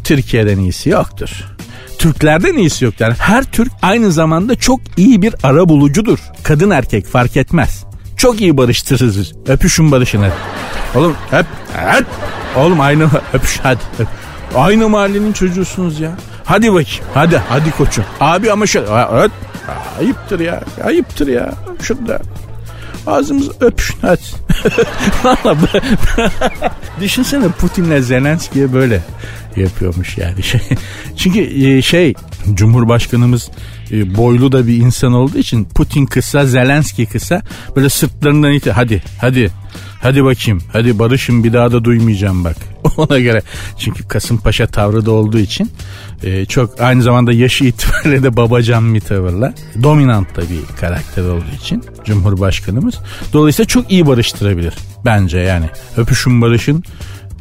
[0.04, 1.30] Türkiye'den iyisi yoktur.
[1.98, 2.94] Türklerden iyisi yok.
[3.00, 6.20] Yani her Türk aynı zamanda çok iyi bir arabulucudur.
[6.44, 7.84] Kadın erkek fark etmez.
[8.18, 9.34] Çok iyi barıştırırız.
[9.48, 10.34] Öpüşün barışın hadi.
[10.96, 12.06] Oğlum hep, hep.
[12.58, 13.80] Oğlum aynı öpüş hadi.
[14.00, 14.08] Öp.
[14.56, 16.12] Aynı mahallenin çocuğusunuz ya.
[16.44, 17.04] Hadi bakayım.
[17.14, 18.04] Hadi hadi koçum.
[18.20, 18.88] Abi ama şöyle.
[19.14, 19.32] Evet.
[20.00, 20.62] Ayıptır ya.
[20.84, 21.54] Ayıptır ya.
[21.82, 22.20] Şurada.
[23.08, 24.22] Ağzımız öpüşün hadi.
[25.24, 25.58] Valla
[27.02, 29.02] düşünsene Putin'le Zelenski'ye böyle
[29.56, 30.44] yapıyormuş yani.
[30.44, 30.62] Şey.
[31.18, 32.14] Çünkü e, şey
[32.54, 33.52] Cumhurbaşkanımız
[33.92, 37.42] e, boylu da bir insan olduğu için Putin kısa Zelenski kısa
[37.76, 39.52] böyle sırtlarından iti hadi hadi
[40.02, 42.56] hadi bakayım hadi barışın bir daha da duymayacağım bak.
[42.98, 43.42] Ona göre
[43.78, 45.72] çünkü Kasımpaşa tavrı da olduğu için
[46.24, 51.56] e, çok aynı zamanda yaşı itibariyle de babacan bir tavırla dominant da bir karakter olduğu
[51.62, 52.96] için Cumhurbaşkanımız.
[53.34, 54.74] Dolayısıyla çok iyi barıştırabilir
[55.06, 55.66] bence yani.
[55.98, 56.84] Öpüşün barışın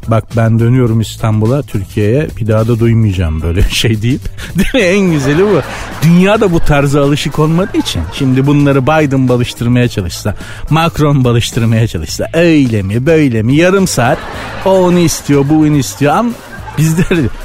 [0.07, 4.21] bak ben dönüyorum İstanbul'a Türkiye'ye bir daha da duymayacağım böyle şey deyip
[4.57, 5.61] değil mi en güzeli bu
[6.03, 10.35] dünyada bu tarza alışık olmadığı için şimdi bunları Biden balıştırmaya çalışsa
[10.69, 14.17] Macron balıştırmaya çalışsa öyle mi böyle mi yarım saat
[14.65, 16.31] o onu istiyor bu onu istiyor ama
[16.77, 17.03] bizde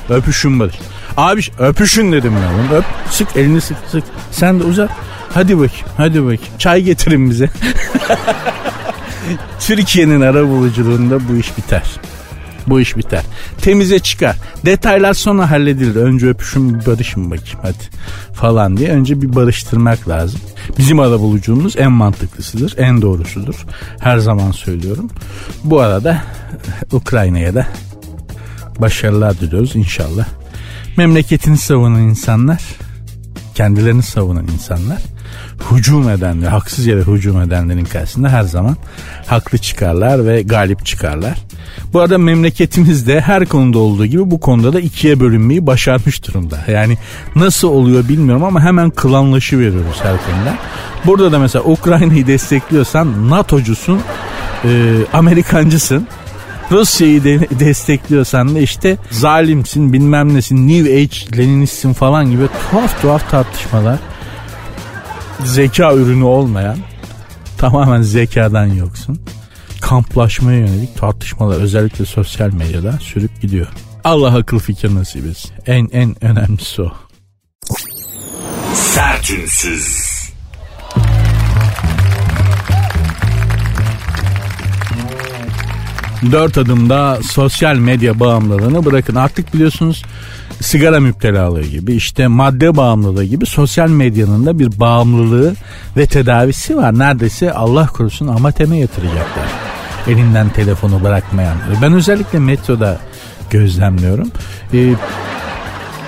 [0.08, 0.76] öpüşün barış
[1.18, 2.76] Abi öpüşün dedim ben.
[2.76, 4.04] Öp, sık elini sık sık.
[4.30, 4.90] Sen de uzat.
[5.34, 6.42] Hadi bakayım, hadi bakayım.
[6.58, 7.50] Çay getirin bize.
[9.60, 11.82] Türkiye'nin ara buluculuğunda bu iş biter.
[12.70, 13.22] Bu iş biter.
[13.62, 14.36] Temize çıkar.
[14.64, 15.96] Detaylar sonra halledilir.
[15.96, 17.84] Önce öpüşün barışın bakayım hadi
[18.32, 18.90] falan diye.
[18.90, 20.40] Önce bir barıştırmak lazım.
[20.78, 22.74] Bizim ara buluculuğumuz en mantıklısıdır.
[22.78, 23.66] En doğrusudur.
[24.00, 25.10] Her zaman söylüyorum.
[25.64, 26.22] Bu arada
[26.92, 27.66] Ukrayna'ya da
[28.78, 30.26] başarılar diliyoruz inşallah
[30.98, 32.62] memleketini savunan insanlar,
[33.54, 35.02] kendilerini savunan insanlar
[35.72, 38.76] hücum edenler, haksız yere hücum edenlerin karşısında her zaman
[39.26, 41.38] haklı çıkarlar ve galip çıkarlar.
[41.92, 46.58] Bu arada memleketimizde her konuda olduğu gibi bu konuda da ikiye bölünmeyi başarmış durumda.
[46.68, 46.98] Yani
[47.36, 50.54] nasıl oluyor bilmiyorum ama hemen klanlaşı veriyoruz her konuda.
[51.06, 54.00] Burada da mesela Ukrayna'yı destekliyorsan NATO'cusun,
[54.64, 54.68] e,
[55.12, 56.06] Amerikancısın.
[56.70, 63.30] Rusya'yı de destekliyorsan da işte zalimsin bilmem nesin New Age Leninistsin falan gibi tuhaf tuhaf
[63.30, 63.98] tartışmalar
[65.44, 66.78] zeka ürünü olmayan
[67.58, 69.20] tamamen zekadan yoksun
[69.80, 73.66] kamplaşmaya yönelik tartışmalar özellikle sosyal medyada sürüp gidiyor.
[74.04, 75.50] Allah akıl fikir nasip etsin.
[75.66, 76.92] En en önemlisi o.
[78.74, 80.08] Sertünsüz.
[86.32, 89.14] Dört adımda sosyal medya bağımlılığını bırakın.
[89.14, 90.02] Artık biliyorsunuz
[90.68, 95.54] sigara müptelalığı gibi işte madde bağımlılığı gibi sosyal medyanın da bir bağımlılığı
[95.96, 96.98] ve tedavisi var.
[96.98, 99.48] Neredeyse Allah korusun amateme yatıracaklar.
[100.08, 101.56] Elinden telefonu bırakmayan.
[101.82, 102.98] Ben özellikle metroda
[103.50, 104.30] gözlemliyorum.
[104.74, 104.92] Ee,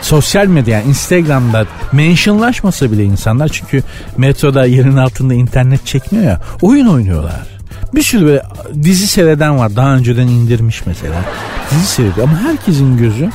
[0.02, 3.82] sosyal medya yani Instagram'da mentionlaşmasa bile insanlar çünkü
[4.16, 7.46] metroda yerin altında internet çekmiyor ya oyun oynuyorlar.
[7.94, 8.42] Bir sürü böyle
[8.82, 9.76] dizi seyreden var.
[9.76, 11.24] Daha önceden indirmiş mesela.
[11.70, 13.30] Dizi seyrediyor ama herkesin gözü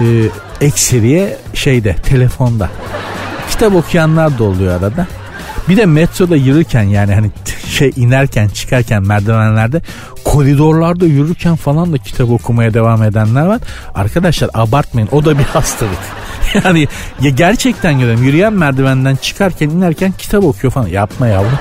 [0.00, 0.04] e,
[0.60, 2.68] ekseriye şeyde telefonda.
[3.50, 5.06] Kitap okuyanlar da oluyor arada.
[5.68, 7.30] Bir de metroda yürürken yani hani
[7.68, 9.82] şey inerken çıkarken merdivenlerde
[10.24, 13.60] koridorlarda yürürken falan da kitap okumaya devam edenler var.
[13.94, 15.98] Arkadaşlar abartmayın o da bir hastalık.
[16.64, 16.88] Yani
[17.20, 20.88] ya gerçekten görüyorum yürüyen merdivenden çıkarken inerken kitap okuyor falan.
[20.88, 21.58] Yapma yavrum.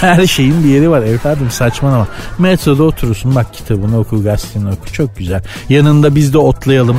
[0.00, 2.08] Her şeyin bir yeri var evladım saçmalama.
[2.38, 5.42] Metroda oturursun bak kitabını oku gazeteni oku çok güzel.
[5.68, 6.96] Yanında biz de otlayalım.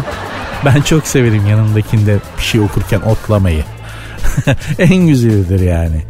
[0.65, 3.63] Ben çok severim yanındakinde bir şey okurken otlamayı.
[4.80, 6.04] en güzelidir yani.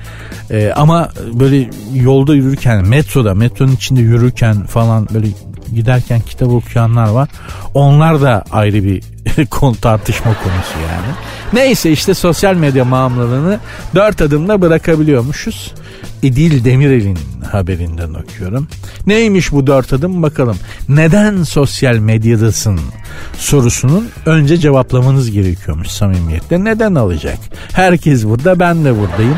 [0.52, 5.28] Ee, ama böyle yolda yürürken metroda metronun içinde yürürken falan böyle
[5.76, 7.30] giderken kitap okuyanlar var.
[7.74, 9.04] Onlar da ayrı bir
[9.50, 11.16] konu tartışma konusu yani.
[11.54, 13.60] Neyse işte sosyal medya bağımlılığını
[13.96, 15.74] dört adımla bırakabiliyormuşuz.
[16.22, 17.18] İdil Demirel'in
[17.52, 18.68] haberinden okuyorum.
[19.08, 20.58] Neymiş bu dört adım bakalım.
[20.90, 22.80] Neden sosyal medyadasın
[23.38, 26.64] sorusunun önce cevaplamanız gerekiyormuş samimiyetle.
[26.64, 27.38] Neden alacak?
[27.74, 29.38] Herkes burada ben de buradayım.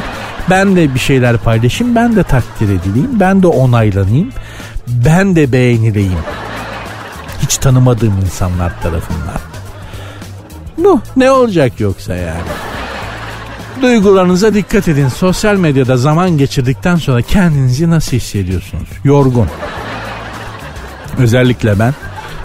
[0.49, 1.95] Ben de bir şeyler paylaşayım.
[1.95, 3.19] Ben de takdir edileyim.
[3.19, 4.29] Ben de onaylanayım.
[4.87, 6.19] Ben de beğenileyim.
[7.41, 9.39] Hiç tanımadığım insanlar tarafından.
[10.77, 12.41] Bu ne olacak yoksa yani?
[13.81, 15.07] Duygularınıza dikkat edin.
[15.07, 18.89] Sosyal medyada zaman geçirdikten sonra kendinizi nasıl hissediyorsunuz?
[19.03, 19.47] Yorgun.
[21.17, 21.93] Özellikle ben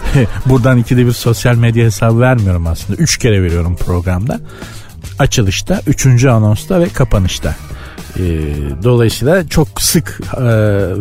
[0.45, 3.01] buradan ikide bir sosyal medya hesabı vermiyorum aslında.
[3.01, 4.39] Üç kere veriyorum programda.
[5.19, 7.55] Açılışta, üçüncü anonsta ve kapanışta.
[8.17, 8.23] E,
[8.83, 10.43] dolayısıyla çok sık e,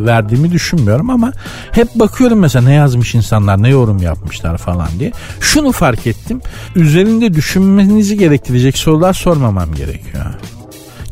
[0.07, 1.33] verdiğimi düşünmüyorum ama
[1.73, 5.13] hep bakıyorum mesela ne yazmış insanlar ne yorum yapmışlar falan diye.
[5.41, 6.41] Şunu fark ettim
[6.75, 10.25] üzerinde düşünmenizi gerektirecek sorular sormamam gerekiyor.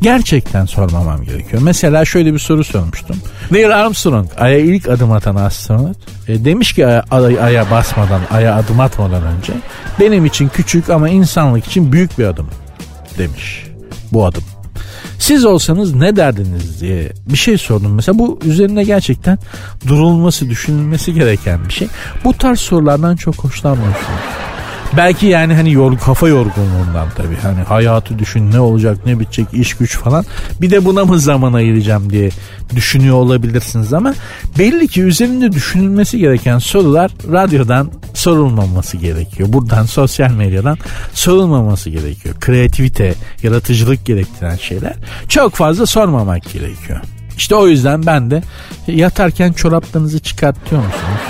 [0.01, 1.61] Gerçekten sormamam gerekiyor.
[1.61, 3.15] Mesela şöyle bir soru sormuştum.
[3.51, 7.03] Neil Armstrong Ay'a ilk adım atan astronot e, demiş ki Ay'a,
[7.41, 9.53] Ay'a basmadan Ay'a adım atmadan önce
[9.99, 12.47] benim için küçük ama insanlık için büyük bir adım
[13.17, 13.65] demiş
[14.11, 14.43] bu adım.
[15.19, 17.95] Siz olsanız ne derdiniz diye bir şey sordum.
[17.95, 19.39] Mesela bu üzerine gerçekten
[19.87, 21.87] durulması, düşünülmesi gereken bir şey.
[22.23, 24.36] Bu tarz sorulardan çok hoşlanmıyorsunuz.
[24.97, 27.35] Belki yani hani yor, kafa yorgunluğundan tabii.
[27.41, 30.25] Hani hayatı düşün ne olacak ne bitecek iş güç falan.
[30.61, 32.29] Bir de buna mı zaman ayıracağım diye
[32.75, 34.13] düşünüyor olabilirsiniz ama
[34.59, 39.53] belli ki üzerinde düşünülmesi gereken sorular radyodan sorulmaması gerekiyor.
[39.53, 40.77] Buradan sosyal medyadan
[41.13, 42.35] sorulmaması gerekiyor.
[42.39, 44.93] Kreativite, yaratıcılık gerektiren şeyler
[45.29, 46.99] çok fazla sormamak gerekiyor.
[47.37, 48.43] İşte o yüzden ben de
[48.87, 51.21] yatarken çoraplarınızı çıkartıyor musunuz?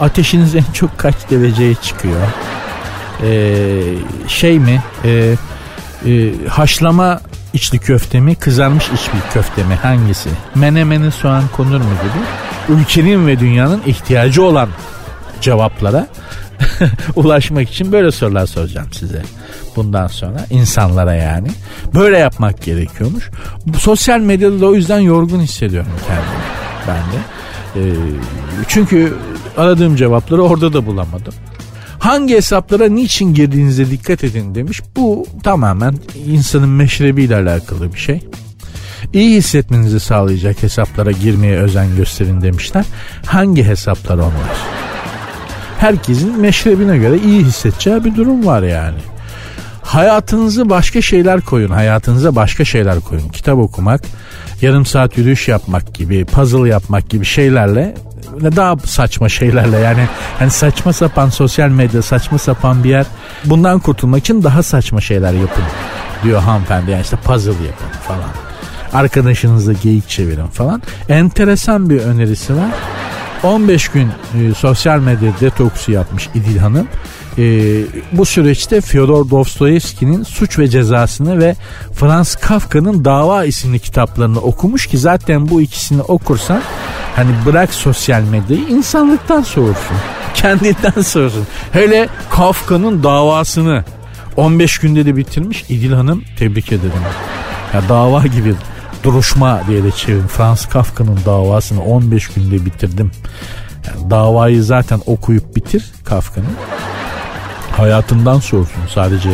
[0.00, 2.20] Ateşiniz en çok kaç dereceye çıkıyor?
[3.22, 3.82] Ee,
[4.28, 4.82] şey mi?
[5.04, 5.34] Ee,
[6.06, 7.20] e, haşlama
[7.52, 10.28] içli köfte mi, kızarmış içli köfte mi hangisi?
[10.54, 12.78] Menemene soğan konur mu gibi?
[12.78, 14.68] Ülkenin ve dünyanın ihtiyacı olan
[15.40, 16.06] cevaplara
[17.16, 19.22] ulaşmak için böyle sorular soracağım size.
[19.76, 21.48] Bundan sonra insanlara yani.
[21.94, 23.30] Böyle yapmak gerekiyormuş.
[23.78, 26.44] Sosyal medyada da o yüzden yorgun hissediyorum kendimi
[26.88, 27.20] ben de.
[27.76, 27.94] Ee,
[28.68, 29.14] çünkü
[29.56, 31.34] aradığım cevapları orada da bulamadım.
[32.06, 34.80] Hangi hesaplara niçin girdiğinize dikkat edin demiş.
[34.96, 35.94] Bu tamamen
[36.26, 38.20] insanın meşrebiyle alakalı bir şey.
[39.12, 42.84] İyi hissetmenizi sağlayacak hesaplara girmeye özen gösterin demişler.
[43.26, 44.56] Hangi hesaplar onlar?
[45.78, 48.98] Herkesin meşrebine göre iyi hissedeceği bir durum var yani.
[49.82, 51.70] Hayatınızı başka şeyler koyun.
[51.70, 53.28] Hayatınıza başka şeyler koyun.
[53.28, 54.02] Kitap okumak,
[54.62, 57.94] yarım saat yürüyüş yapmak gibi, puzzle yapmak gibi şeylerle
[58.56, 60.08] daha saçma şeylerle yani.
[60.38, 63.06] Hani saçma sapan sosyal medya saçma sapan bir yer.
[63.44, 65.64] Bundan kurtulmak için daha saçma şeyler yapın
[66.24, 66.90] diyor hanımefendi.
[66.90, 68.30] Yani işte puzzle yapın falan.
[68.92, 70.82] Arkadaşınızla geyik çevirin falan.
[71.08, 72.70] Enteresan bir önerisi var.
[73.42, 76.88] 15 gün e, sosyal medya detoksu yapmış İdil Hanım.
[77.38, 77.42] E,
[78.12, 81.56] bu süreçte Fyodor Dostoyevski'nin Suç ve Cezasını ve
[81.92, 86.62] Franz Kafka'nın Dava isimli kitaplarını okumuş ki zaten bu ikisini okursan
[87.16, 89.96] hani bırak sosyal medyayı insanlıktan soğursun.
[90.34, 91.46] Kendinden soğursun.
[91.72, 93.84] Hele Kafka'nın davasını
[94.36, 96.92] 15 günde de bitirmiş İdil Hanım tebrik ederim.
[97.74, 98.54] Ya dava gibi
[99.02, 100.26] duruşma diye de çevirin.
[100.26, 103.10] Franz Kafka'nın davasını 15 günde bitirdim.
[103.86, 106.56] Yani davayı zaten okuyup bitir Kafka'nın
[107.76, 108.82] hayatından soğursun.
[108.94, 109.30] Sadece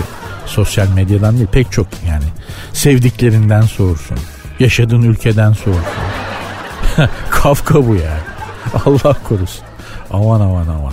[0.46, 2.24] sosyal medyadan değil pek çok yani.
[2.72, 4.18] Sevdiklerinden soğursun.
[4.58, 5.82] Yaşadığın ülkeden soğursun.
[7.30, 8.22] Kafka bu yani.
[8.86, 9.64] Allah korusun.
[10.10, 10.92] Aman aman aman.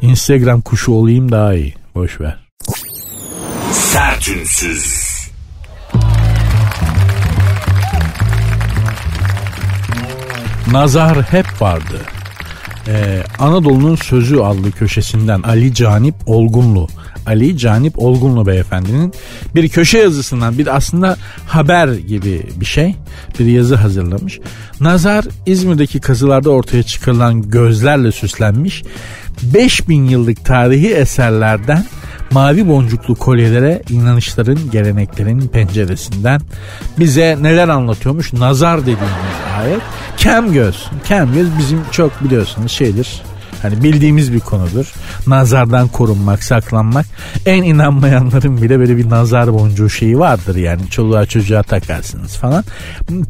[0.00, 1.74] Instagram kuşu olayım daha iyi.
[1.94, 2.38] Boş ver.
[3.72, 5.10] Sertünsüz.
[10.72, 12.00] Nazar hep vardı
[12.88, 16.88] ee, Anadolu'nun Sözü adlı köşesinden Ali Canip Olgunlu
[17.26, 19.12] Ali Canip Olgunlu beyefendinin
[19.54, 21.16] bir köşe yazısından bir aslında
[21.46, 22.96] haber gibi bir şey
[23.38, 24.40] bir yazı hazırlamış.
[24.80, 28.82] Nazar İzmir'deki kazılarda ortaya çıkarılan gözlerle süslenmiş
[29.42, 31.84] 5000 yıllık tarihi eserlerden
[32.30, 36.40] mavi boncuklu kolyelere inanışların, geleneklerin penceresinden
[36.98, 38.32] bize neler anlatıyormuş?
[38.32, 39.00] Nazar dediğimiz
[39.60, 39.80] ayet.
[40.16, 40.86] Kem göz.
[41.04, 43.22] Kem göz bizim çok biliyorsunuz şeydir.
[43.62, 44.92] Hani bildiğimiz bir konudur.
[45.26, 47.06] Nazardan korunmak, saklanmak.
[47.46, 50.88] En inanmayanların bile böyle bir nazar boncuğu şeyi vardır yani.
[50.90, 52.64] Çoluğa çocuğa takarsınız falan.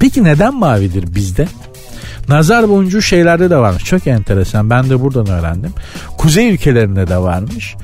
[0.00, 1.48] Peki neden mavidir bizde?
[2.28, 3.84] Nazar boncuğu şeylerde de varmış.
[3.84, 4.70] Çok enteresan.
[4.70, 5.72] Ben de buradan öğrendim.
[6.18, 7.74] Kuzey ülkelerinde de varmış.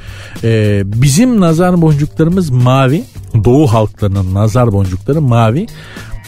[0.44, 3.04] Ee, bizim nazar boncuklarımız mavi.
[3.44, 5.66] Doğu halklarının nazar boncukları mavi.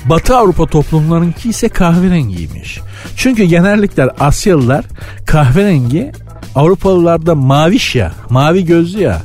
[0.05, 2.81] Batı Avrupa toplumlarınki ise kahverengiymiş.
[3.17, 4.85] Çünkü genellikle Asyalılar
[5.27, 6.13] kahverengi
[6.55, 9.23] Avrupalılarda maviş ya, mavi gözlü ya.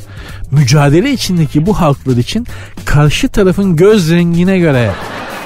[0.52, 2.48] Mücadele içindeki bu halklar için
[2.86, 4.92] karşı tarafın göz rengine göre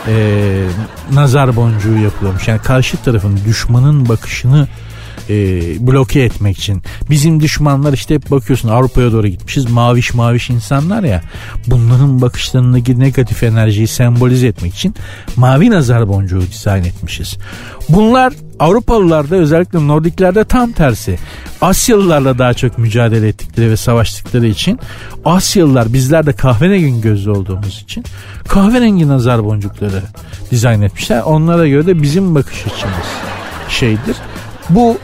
[0.08, 0.66] e,
[1.14, 2.48] nazar boncuğu yapılıyormuş.
[2.48, 4.68] Yani karşı tarafın düşmanın bakışını
[5.30, 5.34] e,
[5.88, 6.84] bloke etmek için.
[7.10, 9.70] Bizim düşmanlar işte hep bakıyorsun Avrupa'ya doğru gitmişiz.
[9.70, 11.22] Maviş maviş insanlar ya.
[11.68, 14.96] Bunların bakışlarındaki negatif enerjiyi sembolize etmek için
[15.36, 17.38] mavi nazar boncuğu dizayn etmişiz.
[17.90, 21.18] Bunlar Avrupalılarda özellikle Nordiklerde tam tersi.
[21.62, 24.80] Asyalılarla daha çok mücadele ettikleri ve savaştıkları için
[25.26, 28.04] Asyalılar bizler de kahverengi gözlü olduğumuz için
[28.48, 30.04] kahverengi nazar boncukları
[30.52, 31.22] dizayn etmişler.
[31.22, 33.08] Onlara göre de bizim bakış açımız
[33.70, 34.16] şeydir.
[34.70, 34.98] Bu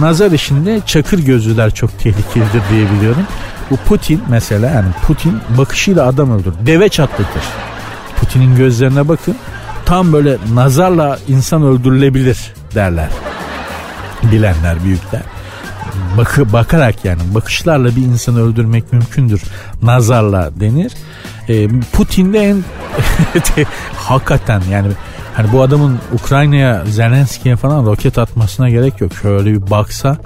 [0.00, 3.26] nazar işinde çakır gözlüler çok tehlikelidir diye biliyorum.
[3.70, 6.54] Bu Putin mesela yani Putin bakışıyla adam öldür.
[6.66, 7.42] Deve çatlatır.
[8.16, 9.36] Putin'in gözlerine bakın.
[9.86, 13.08] Tam böyle nazarla insan öldürülebilir derler.
[14.22, 15.22] Bilenler, büyükler.
[16.16, 19.42] Bakı, bakarak yani bakışlarla bir insanı öldürmek mümkündür.
[19.82, 20.92] Nazarla denir.
[21.48, 22.64] E, Putin en
[23.96, 24.88] hakikaten yani
[25.36, 29.12] Hani bu adamın Ukrayna'ya Zelenski'ye falan roket atmasına gerek yok.
[29.22, 30.16] Şöyle bir baksa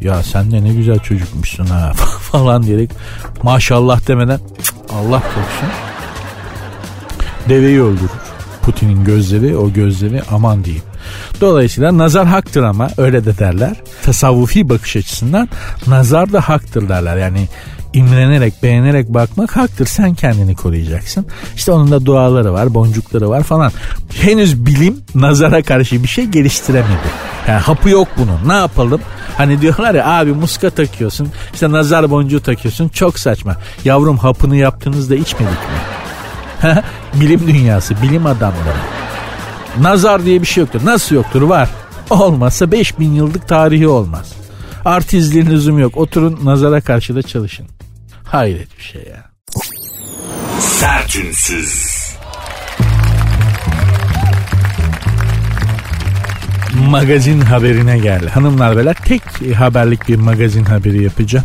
[0.00, 1.92] ya sen de ne güzel çocukmuşsun ha
[2.32, 2.90] falan diyerek
[3.42, 4.40] maşallah demeden
[4.94, 5.68] Allah korusun
[7.48, 8.10] deveyi öldürür.
[8.62, 10.84] Putin'in gözleri o gözleri aman diyeyim.
[11.40, 13.76] Dolayısıyla nazar haktır ama öyle de derler.
[14.02, 15.48] Tasavvufi bakış açısından
[15.86, 17.16] nazar da haktır derler.
[17.16, 17.48] Yani
[17.92, 19.86] imrenerek, beğenerek bakmak haktır.
[19.86, 21.26] Sen kendini koruyacaksın.
[21.56, 23.72] İşte onun da duaları var, boncukları var falan.
[24.14, 27.08] Henüz bilim nazara karşı bir şey geliştiremedi.
[27.48, 28.48] Yani hapı yok bunun.
[28.48, 29.00] Ne yapalım?
[29.36, 32.88] Hani diyorlar ya abi muska takıyorsun, işte nazar boncuğu takıyorsun.
[32.88, 33.56] Çok saçma.
[33.84, 35.78] Yavrum hapını yaptığınızda içmedik mi?
[37.14, 38.78] bilim dünyası, bilim adamları.
[39.80, 40.80] Nazar diye bir şey yoktur.
[40.84, 41.42] Nasıl yoktur?
[41.42, 41.68] Var.
[42.10, 44.32] Olmazsa 5000 yıllık tarihi olmaz.
[44.84, 45.96] Artistliğin lüzum yok.
[45.96, 47.66] Oturun nazara karşı da çalışın.
[48.24, 49.24] Hayret bir şey ya.
[50.60, 51.98] Sertünsüz.
[56.90, 58.28] Magazin haberine gel.
[58.28, 59.22] Hanımlar beyler tek
[59.56, 61.44] haberlik bir magazin haberi yapacağım.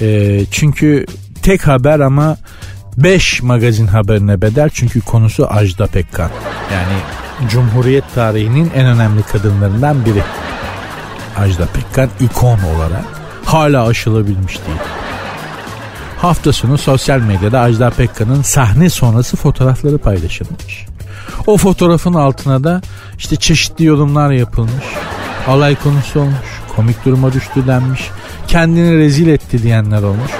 [0.00, 1.06] E, çünkü
[1.42, 2.36] tek haber ama
[2.96, 6.30] 5 magazin haberine bedel çünkü konusu Ajda Pekkan.
[6.72, 6.96] Yani
[7.48, 10.22] Cumhuriyet tarihinin en önemli kadınlarından biri.
[11.38, 13.04] Ajda Pekkan ikon olarak
[13.44, 14.78] hala aşılabilmiş değil.
[16.18, 20.86] Hafta sonu sosyal medyada Ajda Pekkan'ın sahne sonrası fotoğrafları paylaşılmış.
[21.46, 22.80] O fotoğrafın altına da
[23.18, 24.84] işte çeşitli yorumlar yapılmış.
[25.48, 26.60] Alay konusu olmuş.
[26.76, 28.10] Komik duruma düştü denmiş.
[28.48, 30.30] Kendini rezil etti diyenler olmuş.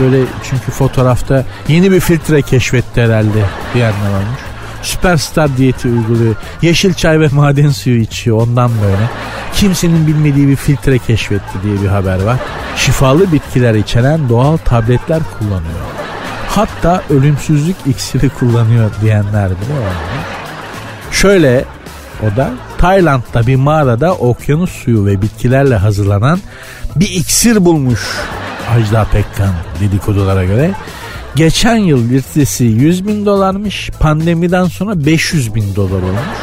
[0.00, 4.40] Böyle çünkü fotoğrafta yeni bir filtre keşfetti herhalde diyenler olmuş.
[4.86, 6.34] Süperstar diyeti uyguluyor.
[6.62, 9.10] Yeşil çay ve maden suyu içiyor ondan böyle.
[9.54, 12.36] Kimsenin bilmediği bir filtre keşfetti diye bir haber var.
[12.76, 15.86] Şifalı bitkiler içeren doğal tabletler kullanıyor.
[16.48, 19.92] Hatta ölümsüzlük iksiri kullanıyor diyenler bile var.
[21.10, 21.64] Şöyle
[22.22, 26.40] o da Tayland'da bir mağarada okyanus suyu ve bitkilerle hazırlanan
[26.96, 28.00] bir iksir bulmuş
[28.70, 30.70] Ajda Pekkan dedikodulara göre.
[31.36, 33.90] Geçen yıl litresi 100 bin dolarmış.
[34.00, 36.38] Pandemiden sonra 500 bin dolar olmuş.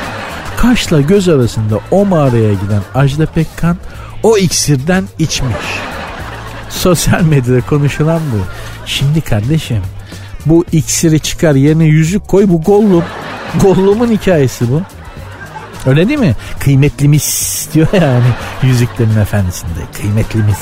[0.58, 3.78] Kaşla göz arasında o mağaraya giden Ajda Pekkan
[4.24, 5.66] o iksirden içmiş.
[6.70, 8.38] Sosyal medyada konuşulan bu.
[8.86, 9.82] Şimdi kardeşim
[10.46, 13.04] bu iksiri çıkar yerine yüzük koy bu Gollum.
[13.62, 14.82] Gollum'un hikayesi bu.
[15.86, 16.36] Öyle değil mi?
[16.60, 18.28] Kıymetlimiz diyor yani
[18.64, 19.80] Yüzüklerin Efendisi'nde.
[20.02, 20.58] Kıymetlimiz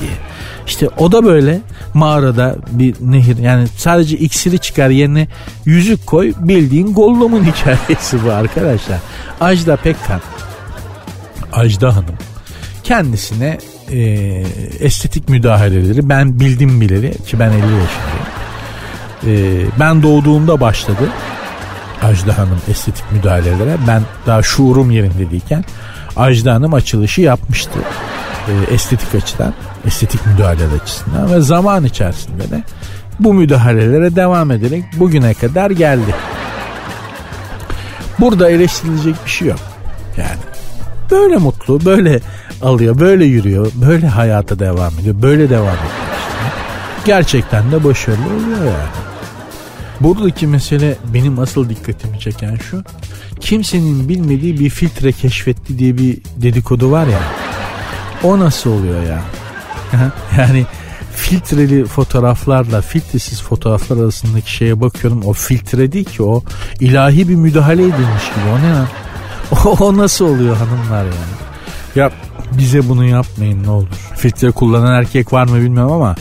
[0.00, 0.33] diye.
[0.66, 1.60] İşte o da böyle
[1.94, 5.28] mağarada bir nehir yani sadece iksiri çıkar yerine
[5.64, 8.98] yüzük koy bildiğin Gollum'un hikayesi bu arkadaşlar.
[9.40, 10.20] Ajda Pekkan
[11.52, 12.14] Ajda Hanım
[12.84, 13.58] kendisine
[13.92, 13.98] e,
[14.80, 17.84] estetik müdahaleleri ben bildim bileli ki ben 50 yaşındayım.
[19.26, 19.32] E,
[19.80, 21.08] ben doğduğumda başladı
[22.02, 23.76] Ajda Hanım estetik müdahalelere.
[23.88, 25.64] Ben daha şuurum yerinde değilken
[26.16, 27.78] Ajda Hanım açılışı yapmıştı.
[28.48, 29.54] E, estetik açıdan,
[29.86, 32.62] estetik müdahale açısından ve zaman içerisinde de
[33.20, 36.14] bu müdahalelere devam ederek bugüne kadar geldi.
[38.20, 39.58] Burada eleştirilecek bir şey yok.
[40.16, 40.40] Yani
[41.10, 42.20] böyle mutlu, böyle
[42.62, 46.04] alıyor, böyle yürüyor, böyle hayata devam ediyor, böyle devam ediyor.
[47.04, 49.04] Gerçekten de başarılı oluyor yani.
[50.00, 52.84] Buradaki mesele benim asıl dikkatimi çeken şu.
[53.40, 57.20] Kimsenin bilmediği bir filtre keşfetti diye bir dedikodu var ya.
[58.24, 59.20] O nasıl oluyor ya?
[60.38, 60.66] yani
[61.14, 65.22] filtreli fotoğraflarla filtresiz fotoğraflar arasındaki şeye bakıyorum.
[65.24, 66.42] O filtre değil ki o
[66.80, 68.50] ilahi bir müdahale edilmiş gibi.
[68.54, 68.86] O ne lan?
[69.80, 71.34] O, nasıl oluyor hanımlar yani?
[71.94, 72.10] Ya
[72.52, 73.88] bize bunu yapmayın ne olur.
[74.16, 76.16] Filtre kullanan erkek var mı bilmiyorum ama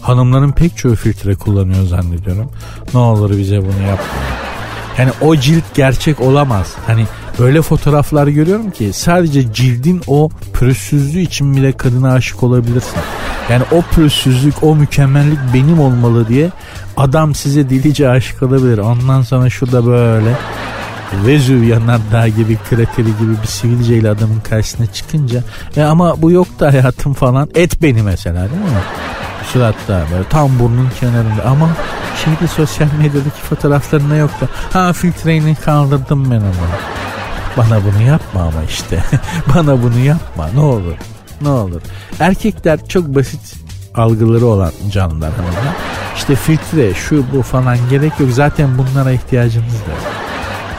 [0.00, 2.50] hanımların pek çoğu filtre kullanıyor zannediyorum.
[2.94, 4.36] Ne olur bize bunu yapmayın.
[4.98, 6.74] Yani o cilt gerçek olamaz.
[6.86, 7.06] Hani
[7.38, 12.98] öyle fotoğraflar görüyorum ki sadece cildin o pürüzsüzlüğü için bile kadına aşık olabilirsin.
[13.50, 16.50] Yani o pürüzsüzlük, o mükemmellik benim olmalı diye
[16.96, 18.78] adam size delice aşık olabilir.
[18.78, 20.36] Ondan sonra şurada böyle
[21.26, 25.42] Vezüv yanardağ gibi krateri gibi bir sivilceyle adamın karşısına çıkınca
[25.76, 28.82] e ama bu yoktu hayatım falan et beni mesela değil mi?
[29.52, 31.68] Suratta böyle tam burnun kenarında ama
[32.24, 34.48] şeyde sosyal medyadaki fotoğraflarında yoktu.
[34.72, 36.66] Ha filtreyi kaldırdım ben onu.
[37.56, 39.02] Bana bunu yapma ama işte.
[39.54, 40.94] Bana bunu yapma ne olur.
[41.42, 41.80] Ne olur.
[42.20, 43.54] Erkekler çok basit
[43.94, 45.74] algıları olan canlılar hanımlar.
[46.16, 48.30] İşte filtre şu bu falan gerek yok.
[48.32, 49.92] Zaten bunlara ihtiyacımız da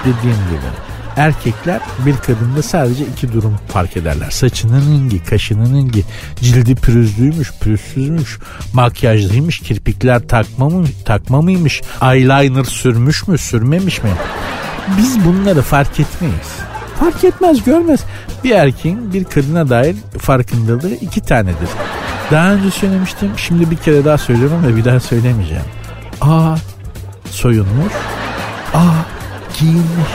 [0.05, 4.30] Dediğim gibi erkekler bir kadında sadece iki durum fark ederler.
[4.30, 6.03] Saçının rengi, kaşının rengi,
[6.41, 8.39] cildi pürüzlüymüş, pürüzsüzmüş,
[8.73, 14.09] makyajlıymış, kirpikler takma mı, takma mıymış, eyeliner sürmüş mü, sürmemiş mi?
[14.98, 16.48] Biz bunları fark etmeyiz.
[17.00, 18.00] Fark etmez, görmez.
[18.44, 21.70] Bir erkeğin bir kadına dair farkındalığı iki tanedir.
[22.32, 25.64] Daha önce söylemiştim, şimdi bir kere daha söylüyorum ve bir daha söylemeyeceğim.
[26.22, 26.56] A
[27.32, 27.94] soyunmuş,
[28.74, 28.86] A
[29.60, 30.10] giyinmiş.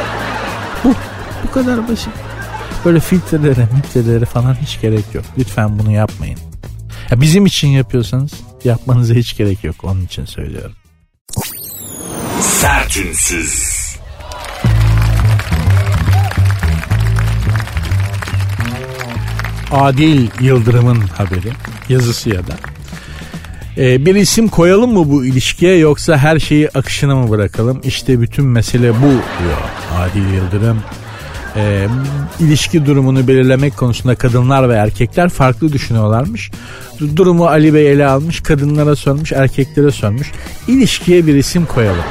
[0.85, 0.95] Bu.
[1.45, 2.09] Bu kadar basit.
[2.85, 5.25] Böyle filtrelere, filtrelere falan hiç gerek yok.
[5.39, 6.39] Lütfen bunu yapmayın.
[7.11, 8.33] Ya bizim için yapıyorsanız
[8.65, 9.77] yapmanıza hiç gerek yok.
[9.83, 10.73] Onun için söylüyorum.
[12.41, 13.72] Sertünsüz.
[19.73, 21.53] Adil Yıldırım'ın haberi
[21.89, 22.53] yazısı ya da
[23.79, 27.81] ee, bir isim koyalım mı bu ilişkiye yoksa her şeyi akışına mı bırakalım?
[27.85, 29.59] İşte bütün mesele bu diyor
[29.99, 30.83] Adil Yıldırım.
[31.57, 31.87] Ee,
[32.41, 36.51] ilişki durumunu belirlemek konusunda kadınlar ve erkekler farklı düşünüyorlarmış.
[37.17, 40.31] Durumu Ali Bey ele almış, kadınlara sormuş, erkeklere sormuş.
[40.69, 42.05] İlişkiye bir isim koyalım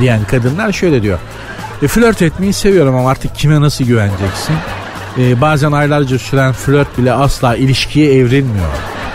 [0.00, 1.18] diyen kadınlar şöyle diyor.
[1.82, 4.56] E, flört etmeyi seviyorum ama artık kime nasıl güveneceksin?
[5.18, 8.68] E, bazen aylarca süren flört bile asla ilişkiye evrilmiyor.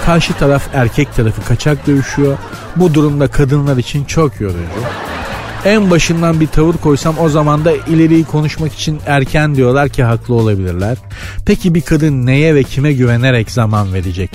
[0.05, 2.37] Karşı taraf erkek tarafı kaçak dövüşüyor.
[2.75, 4.57] Bu durumda kadınlar için çok yorucu.
[5.65, 10.33] En başından bir tavır koysam o zaman da ileriyi konuşmak için erken diyorlar ki haklı
[10.33, 10.97] olabilirler.
[11.45, 14.31] Peki bir kadın neye ve kime güvenerek zaman verecek?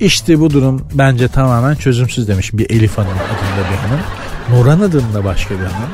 [0.00, 4.00] İşte bu durum bence tamamen çözümsüz demiş bir Elif Hanım adında bir hanım.
[4.50, 5.90] Nuran adında başka bir hanım.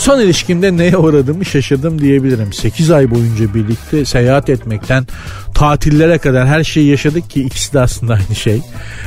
[0.00, 2.52] Son ilişkimde neye uğradığımı şaşırdım diyebilirim.
[2.52, 5.06] 8 ay boyunca birlikte seyahat etmekten
[5.54, 8.60] tatillere kadar her şeyi yaşadık ki ikisi de aslında aynı şey.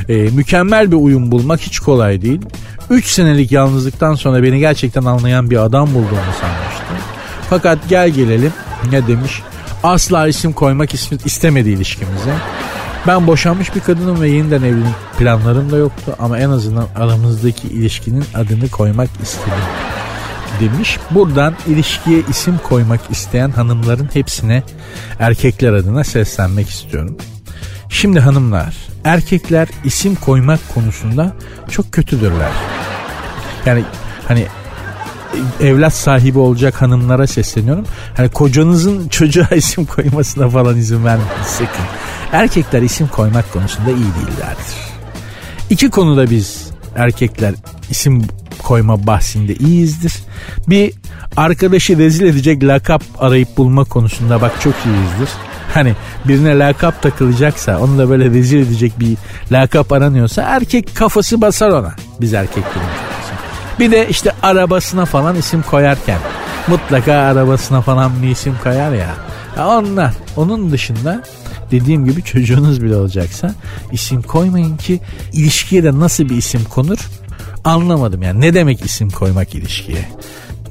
[0.08, 2.40] Ee, mükemmel bir uyum bulmak hiç kolay değil.
[2.90, 6.96] 3 senelik yalnızlıktan sonra beni gerçekten anlayan bir adam bulduğumu sanmıştım.
[7.50, 8.52] Fakat gel gelelim
[8.90, 9.42] ne demiş?
[9.82, 12.34] Asla isim koymak istemedi ilişkimize.
[13.06, 18.24] Ben boşanmış bir kadınım ve yeniden evlilik planlarım da yoktu ama en azından aramızdaki ilişkinin
[18.34, 20.03] adını koymak istedim
[20.60, 20.98] demiş.
[21.10, 24.62] Buradan ilişkiye isim koymak isteyen hanımların hepsine
[25.18, 27.16] erkekler adına seslenmek istiyorum.
[27.88, 31.32] Şimdi hanımlar, erkekler isim koymak konusunda
[31.70, 32.50] çok kötüdürler.
[33.66, 33.84] Yani
[34.28, 34.46] hani
[35.60, 37.86] evlat sahibi olacak hanımlara sesleniyorum.
[38.16, 41.84] Hani kocanızın çocuğa isim koymasına falan izin vermeyin sakın.
[42.32, 44.74] Erkekler isim koymak konusunda iyi değillerdir.
[45.70, 47.54] İki konuda biz erkekler
[47.90, 48.22] isim
[48.64, 50.14] koyma bahsinde iyiyizdir.
[50.68, 50.92] Bir
[51.36, 55.28] arkadaşı rezil edecek lakap arayıp bulma konusunda bak çok iyiyizdir.
[55.74, 55.94] Hani
[56.24, 59.16] birine lakap takılacaksa onu da böyle rezil edecek bir
[59.52, 61.94] lakap aranıyorsa erkek kafası basar ona.
[62.20, 62.88] Biz erkeklerin
[63.78, 66.18] Bir de işte arabasına falan isim koyarken
[66.68, 69.14] mutlaka arabasına falan bir isim koyar ya.
[69.56, 70.14] ya onlar.
[70.36, 71.22] Onun dışında
[71.70, 73.54] dediğim gibi çocuğunuz bile olacaksa
[73.92, 75.00] isim koymayın ki
[75.32, 76.98] ilişkiye de nasıl bir isim konur
[77.64, 78.40] anlamadım yani.
[78.40, 80.08] Ne demek isim koymak ilişkiye?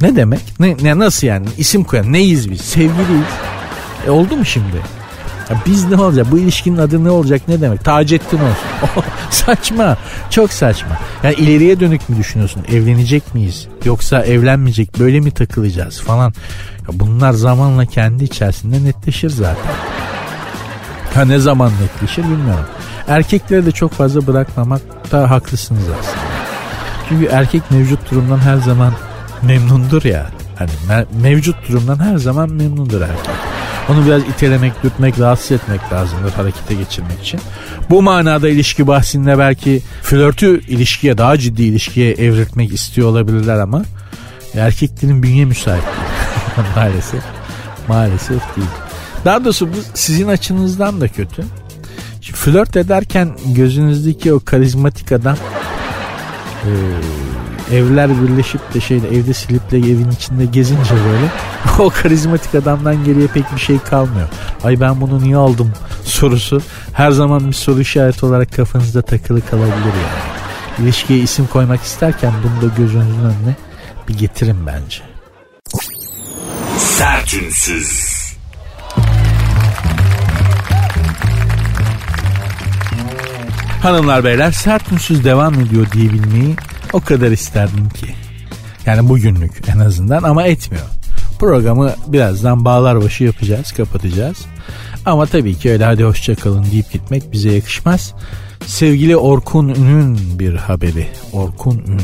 [0.02, 0.40] Ne demek?
[0.60, 1.48] Ne, ne nasıl yani?
[1.58, 2.62] İsim koyan neyiz biz?
[2.62, 3.34] Sevgiliyiz.
[4.08, 4.78] E oldu mu şimdi?
[5.50, 6.28] Ya biz ne olacak?
[6.32, 7.42] Bu ilişkinin adı ne olacak?
[7.48, 7.86] Ne demek?
[7.86, 9.04] Taceddin olsun.
[9.30, 9.98] saçma.
[10.30, 10.98] Çok saçma.
[11.24, 12.64] Yani ileriye dönük mü düşünüyorsun?
[12.72, 13.68] Evlenecek miyiz?
[13.86, 16.34] Yoksa evlenmeyecek böyle mi takılacağız falan.
[16.80, 19.74] Ya bunlar zamanla kendi içerisinde netleşir zaten.
[21.14, 22.66] Ha ne zaman netleşir bilmiyorum.
[23.08, 26.33] Erkekleri de çok fazla bırakmamakta haklısınız aslında.
[27.10, 28.94] Çünkü erkek mevcut durumdan her zaman
[29.42, 30.32] memnundur ya.
[30.58, 33.36] Hani me- mevcut durumdan her zaman memnundur erkek.
[33.90, 37.40] Onu biraz itelemek, dürtmek, rahatsız etmek lazımdır harekete geçirmek için.
[37.90, 43.84] Bu manada ilişki bahsinde belki flörtü ilişkiye, daha ciddi ilişkiye evriltmek istiyor olabilirler ama
[44.56, 45.84] erkeklerin bünye müsait.
[46.76, 47.24] Maalesef.
[47.88, 48.68] Maalesef değil.
[49.26, 51.44] Daha doğrusu bu sizin açınızdan da kötü.
[52.22, 55.38] Şimdi flört ederken gözünüzdeki o karizmatik adam
[56.66, 61.32] e, evler birleşip de şeyde evde siliple evin içinde gezince böyle
[61.80, 64.28] o karizmatik adamdan geriye pek bir şey kalmıyor.
[64.64, 66.62] Ay ben bunu niye aldım sorusu
[66.94, 70.34] her zaman bir soru işareti olarak kafanızda takılı kalabilir yani.
[70.80, 73.56] İlişkiye isim koymak isterken bunu da gözünüzün önüne
[74.10, 75.02] bir getirin bence.
[76.78, 78.13] Sertünsüz.
[83.84, 86.56] Hanımlar beyler sert unsuz devam ediyor diyebilmeyi
[86.94, 88.06] o kadar isterdim ki.
[88.86, 90.86] Yani bugünlük en azından ama etmiyor.
[91.40, 94.38] Programı birazdan bağlar başı yapacağız, kapatacağız.
[95.06, 98.14] Ama tabii ki öyle hadi hoşçakalın deyip gitmek bize yakışmaz.
[98.66, 101.08] Sevgili Orkun Ün'ün bir haberi.
[101.34, 102.02] Orkun Ün.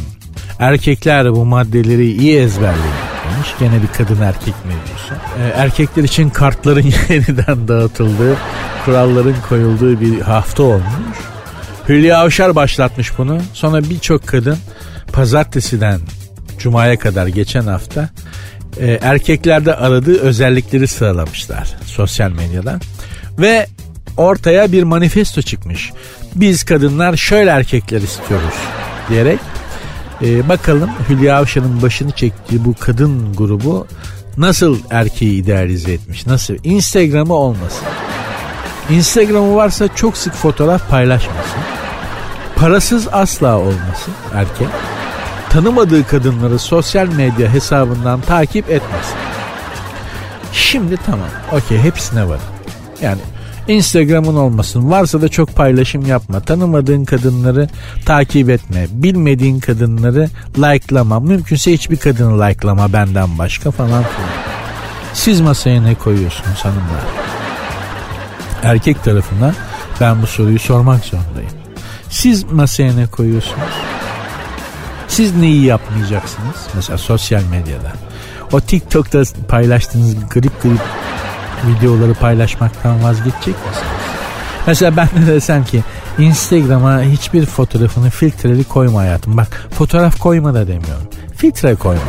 [0.60, 2.96] Erkekler bu maddeleri iyi ezberleyin
[3.36, 3.50] demiş.
[3.60, 5.14] Gene bir kadın erkek mevzusu.
[5.40, 8.38] Ee, erkekler için kartların yeniden dağıtıldığı,
[8.86, 11.18] kuralların koyulduğu bir hafta olmuş.
[11.90, 13.42] Hülya Avşar başlatmış bunu.
[13.54, 14.58] Sonra birçok kadın
[15.14, 16.00] pazartesiden
[16.60, 18.10] cumaya kadar geçen hafta
[18.80, 22.82] e, erkeklerde aradığı özellikleri sıralamışlar sosyal medyadan.
[23.40, 23.68] Ve
[24.18, 25.92] ortaya bir manifesto çıkmış.
[26.36, 28.56] Biz kadınlar şöyle erkekler istiyoruz
[29.10, 29.40] diyerek
[30.22, 33.88] e, bakalım Hülya Avşar'ın başını çektiği bu kadın grubu
[34.38, 36.28] nasıl erkeği idealize etmiş?
[36.28, 36.56] Nasıl?
[36.64, 37.88] Instagram'ı olmasın.
[38.90, 41.60] Instagram'ı varsa çok sık fotoğraf paylaşmasın.
[42.56, 44.68] Parasız asla olmasın erkek.
[45.50, 49.18] Tanımadığı kadınları sosyal medya hesabından takip etmesin.
[50.54, 51.30] Şimdi tamam.
[51.52, 52.40] Okey hepsine var.
[53.02, 53.20] Yani
[53.68, 54.92] Instagram'ın olmasın.
[54.92, 56.40] Varsa da çok paylaşım yapma.
[56.40, 57.70] Tanımadığın kadınları
[58.06, 58.88] takip etme.
[58.92, 61.20] Bilmediğin kadınları likelama.
[61.20, 64.30] Mümkünse hiçbir kadını likelama benden başka falan filan.
[65.14, 67.29] Siz masaya ne koyuyorsunuz hanımlar?
[68.64, 69.54] Erkek tarafına
[70.02, 71.52] ben bu soruyu sormak zorundayım.
[72.10, 73.74] Siz masaya ne koyuyorsunuz?
[75.08, 76.56] Siz neyi yapmayacaksınız?
[76.76, 77.92] Mesela sosyal medyada.
[78.52, 80.82] O TikTok'ta paylaştığınız grip grip
[81.68, 84.00] videoları paylaşmaktan vazgeçecek misiniz?
[84.68, 85.84] Mesela ben de desem ki
[86.20, 89.38] Instagram'a hiçbir fotoğrafını filtreli koyma hayatım.
[89.38, 91.08] Bak fotoğraf koyma da demiyorum.
[91.36, 92.02] Filtre koyma.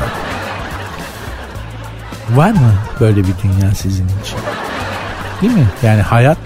[2.31, 4.39] Var mı böyle bir dünya sizin için?
[5.43, 5.67] Değil mi?
[5.83, 6.39] Yani hayat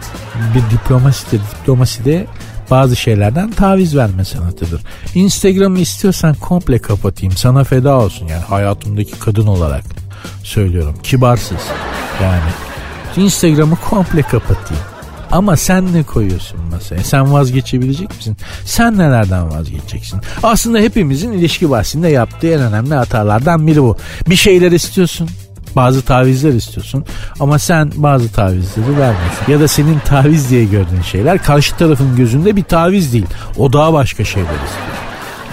[0.54, 1.40] bir diplomasidir.
[1.60, 2.26] Diplomaside
[2.70, 4.80] bazı şeylerden taviz verme sanatıdır.
[5.14, 7.36] Instagram'ı istiyorsan komple kapatayım.
[7.36, 9.84] Sana feda olsun yani hayatımdaki kadın olarak
[10.42, 10.94] söylüyorum.
[11.02, 11.58] Kibarsız
[12.22, 12.50] yani.
[13.16, 14.82] Instagram'ı komple kapatayım.
[15.30, 17.04] Ama sen ne koyuyorsun masaya?
[17.04, 18.36] Sen vazgeçebilecek misin?
[18.64, 20.20] Sen nelerden vazgeçeceksin?
[20.42, 23.96] Aslında hepimizin ilişki bahsinde yaptığı en önemli hatalardan biri bu.
[24.28, 25.28] Bir şeyler istiyorsun.
[25.76, 27.04] Bazı tavizler istiyorsun
[27.40, 29.52] ama sen bazı tavizleri vermiyorsun.
[29.52, 33.26] Ya da senin taviz diye gördüğün şeyler karşı tarafın gözünde bir taviz değil.
[33.58, 34.94] O daha başka şeyler istiyor.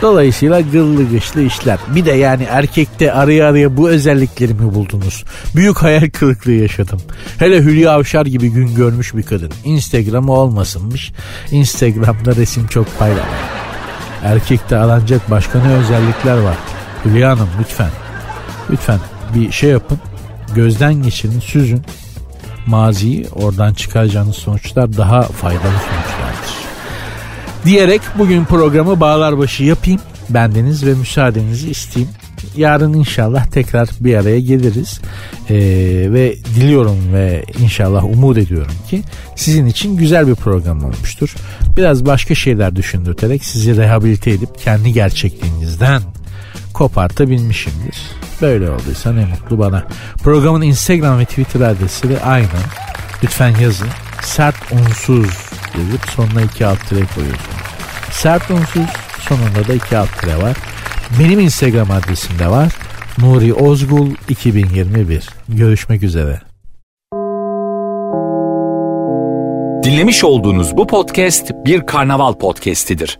[0.02, 1.80] Dolayısıyla gıllı gışlı işler.
[1.88, 5.24] Bir de yani erkekte araya araya bu özelliklerimi buldunuz.
[5.56, 7.02] Büyük hayal kırıklığı yaşadım.
[7.40, 9.52] Hele Hülya Avşar gibi gün görmüş bir kadın.
[9.64, 11.12] Instagram'ı olmasınmış.
[11.52, 13.26] Instagram'da resim çok paylaş.
[14.24, 16.56] Erkekte aranacak başka ne özellikler var?
[17.06, 17.90] Hülya Hanım lütfen.
[18.72, 19.00] Lütfen
[19.36, 20.00] bir şey yapın.
[20.56, 21.82] Gözden geçirin, süzün.
[22.68, 26.22] Maziyi oradan çıkaracağınız sonuçlar daha faydalı sonuçlardır
[27.66, 30.00] diyerek bugün programı bağlar başı yapayım.
[30.30, 32.14] Bendeniz ve müsaadenizi isteyeyim.
[32.58, 35.02] Yarın inşallah tekrar bir araya geliriz.
[35.50, 35.56] Ee,
[36.14, 39.04] ve diliyorum ve inşallah umut ediyorum ki
[39.36, 41.36] sizin için güzel bir program olmuştur.
[41.78, 46.02] Biraz başka şeyler düşündürterek sizi rehabilite edip kendi gerçekliğinizden
[46.82, 47.98] kopartabilmişimdir.
[48.42, 49.84] Böyle olduysa ne mutlu bana.
[50.24, 52.48] Programın Instagram ve Twitter adresleri aynı.
[53.24, 53.88] Lütfen yazın.
[54.22, 57.62] Sert unsuz yazıp sonuna iki alt tire koyuyorsunuz.
[58.12, 58.86] Sert unsuz
[59.20, 60.58] sonunda da iki alt tire var.
[61.20, 62.74] Benim Instagram adresim de var.
[63.18, 65.30] Nuri Ozgul 2021.
[65.50, 66.42] Görüşmek üzere.
[69.84, 73.20] Dinlemiş olduğunuz bu podcast bir karnaval podcastidir.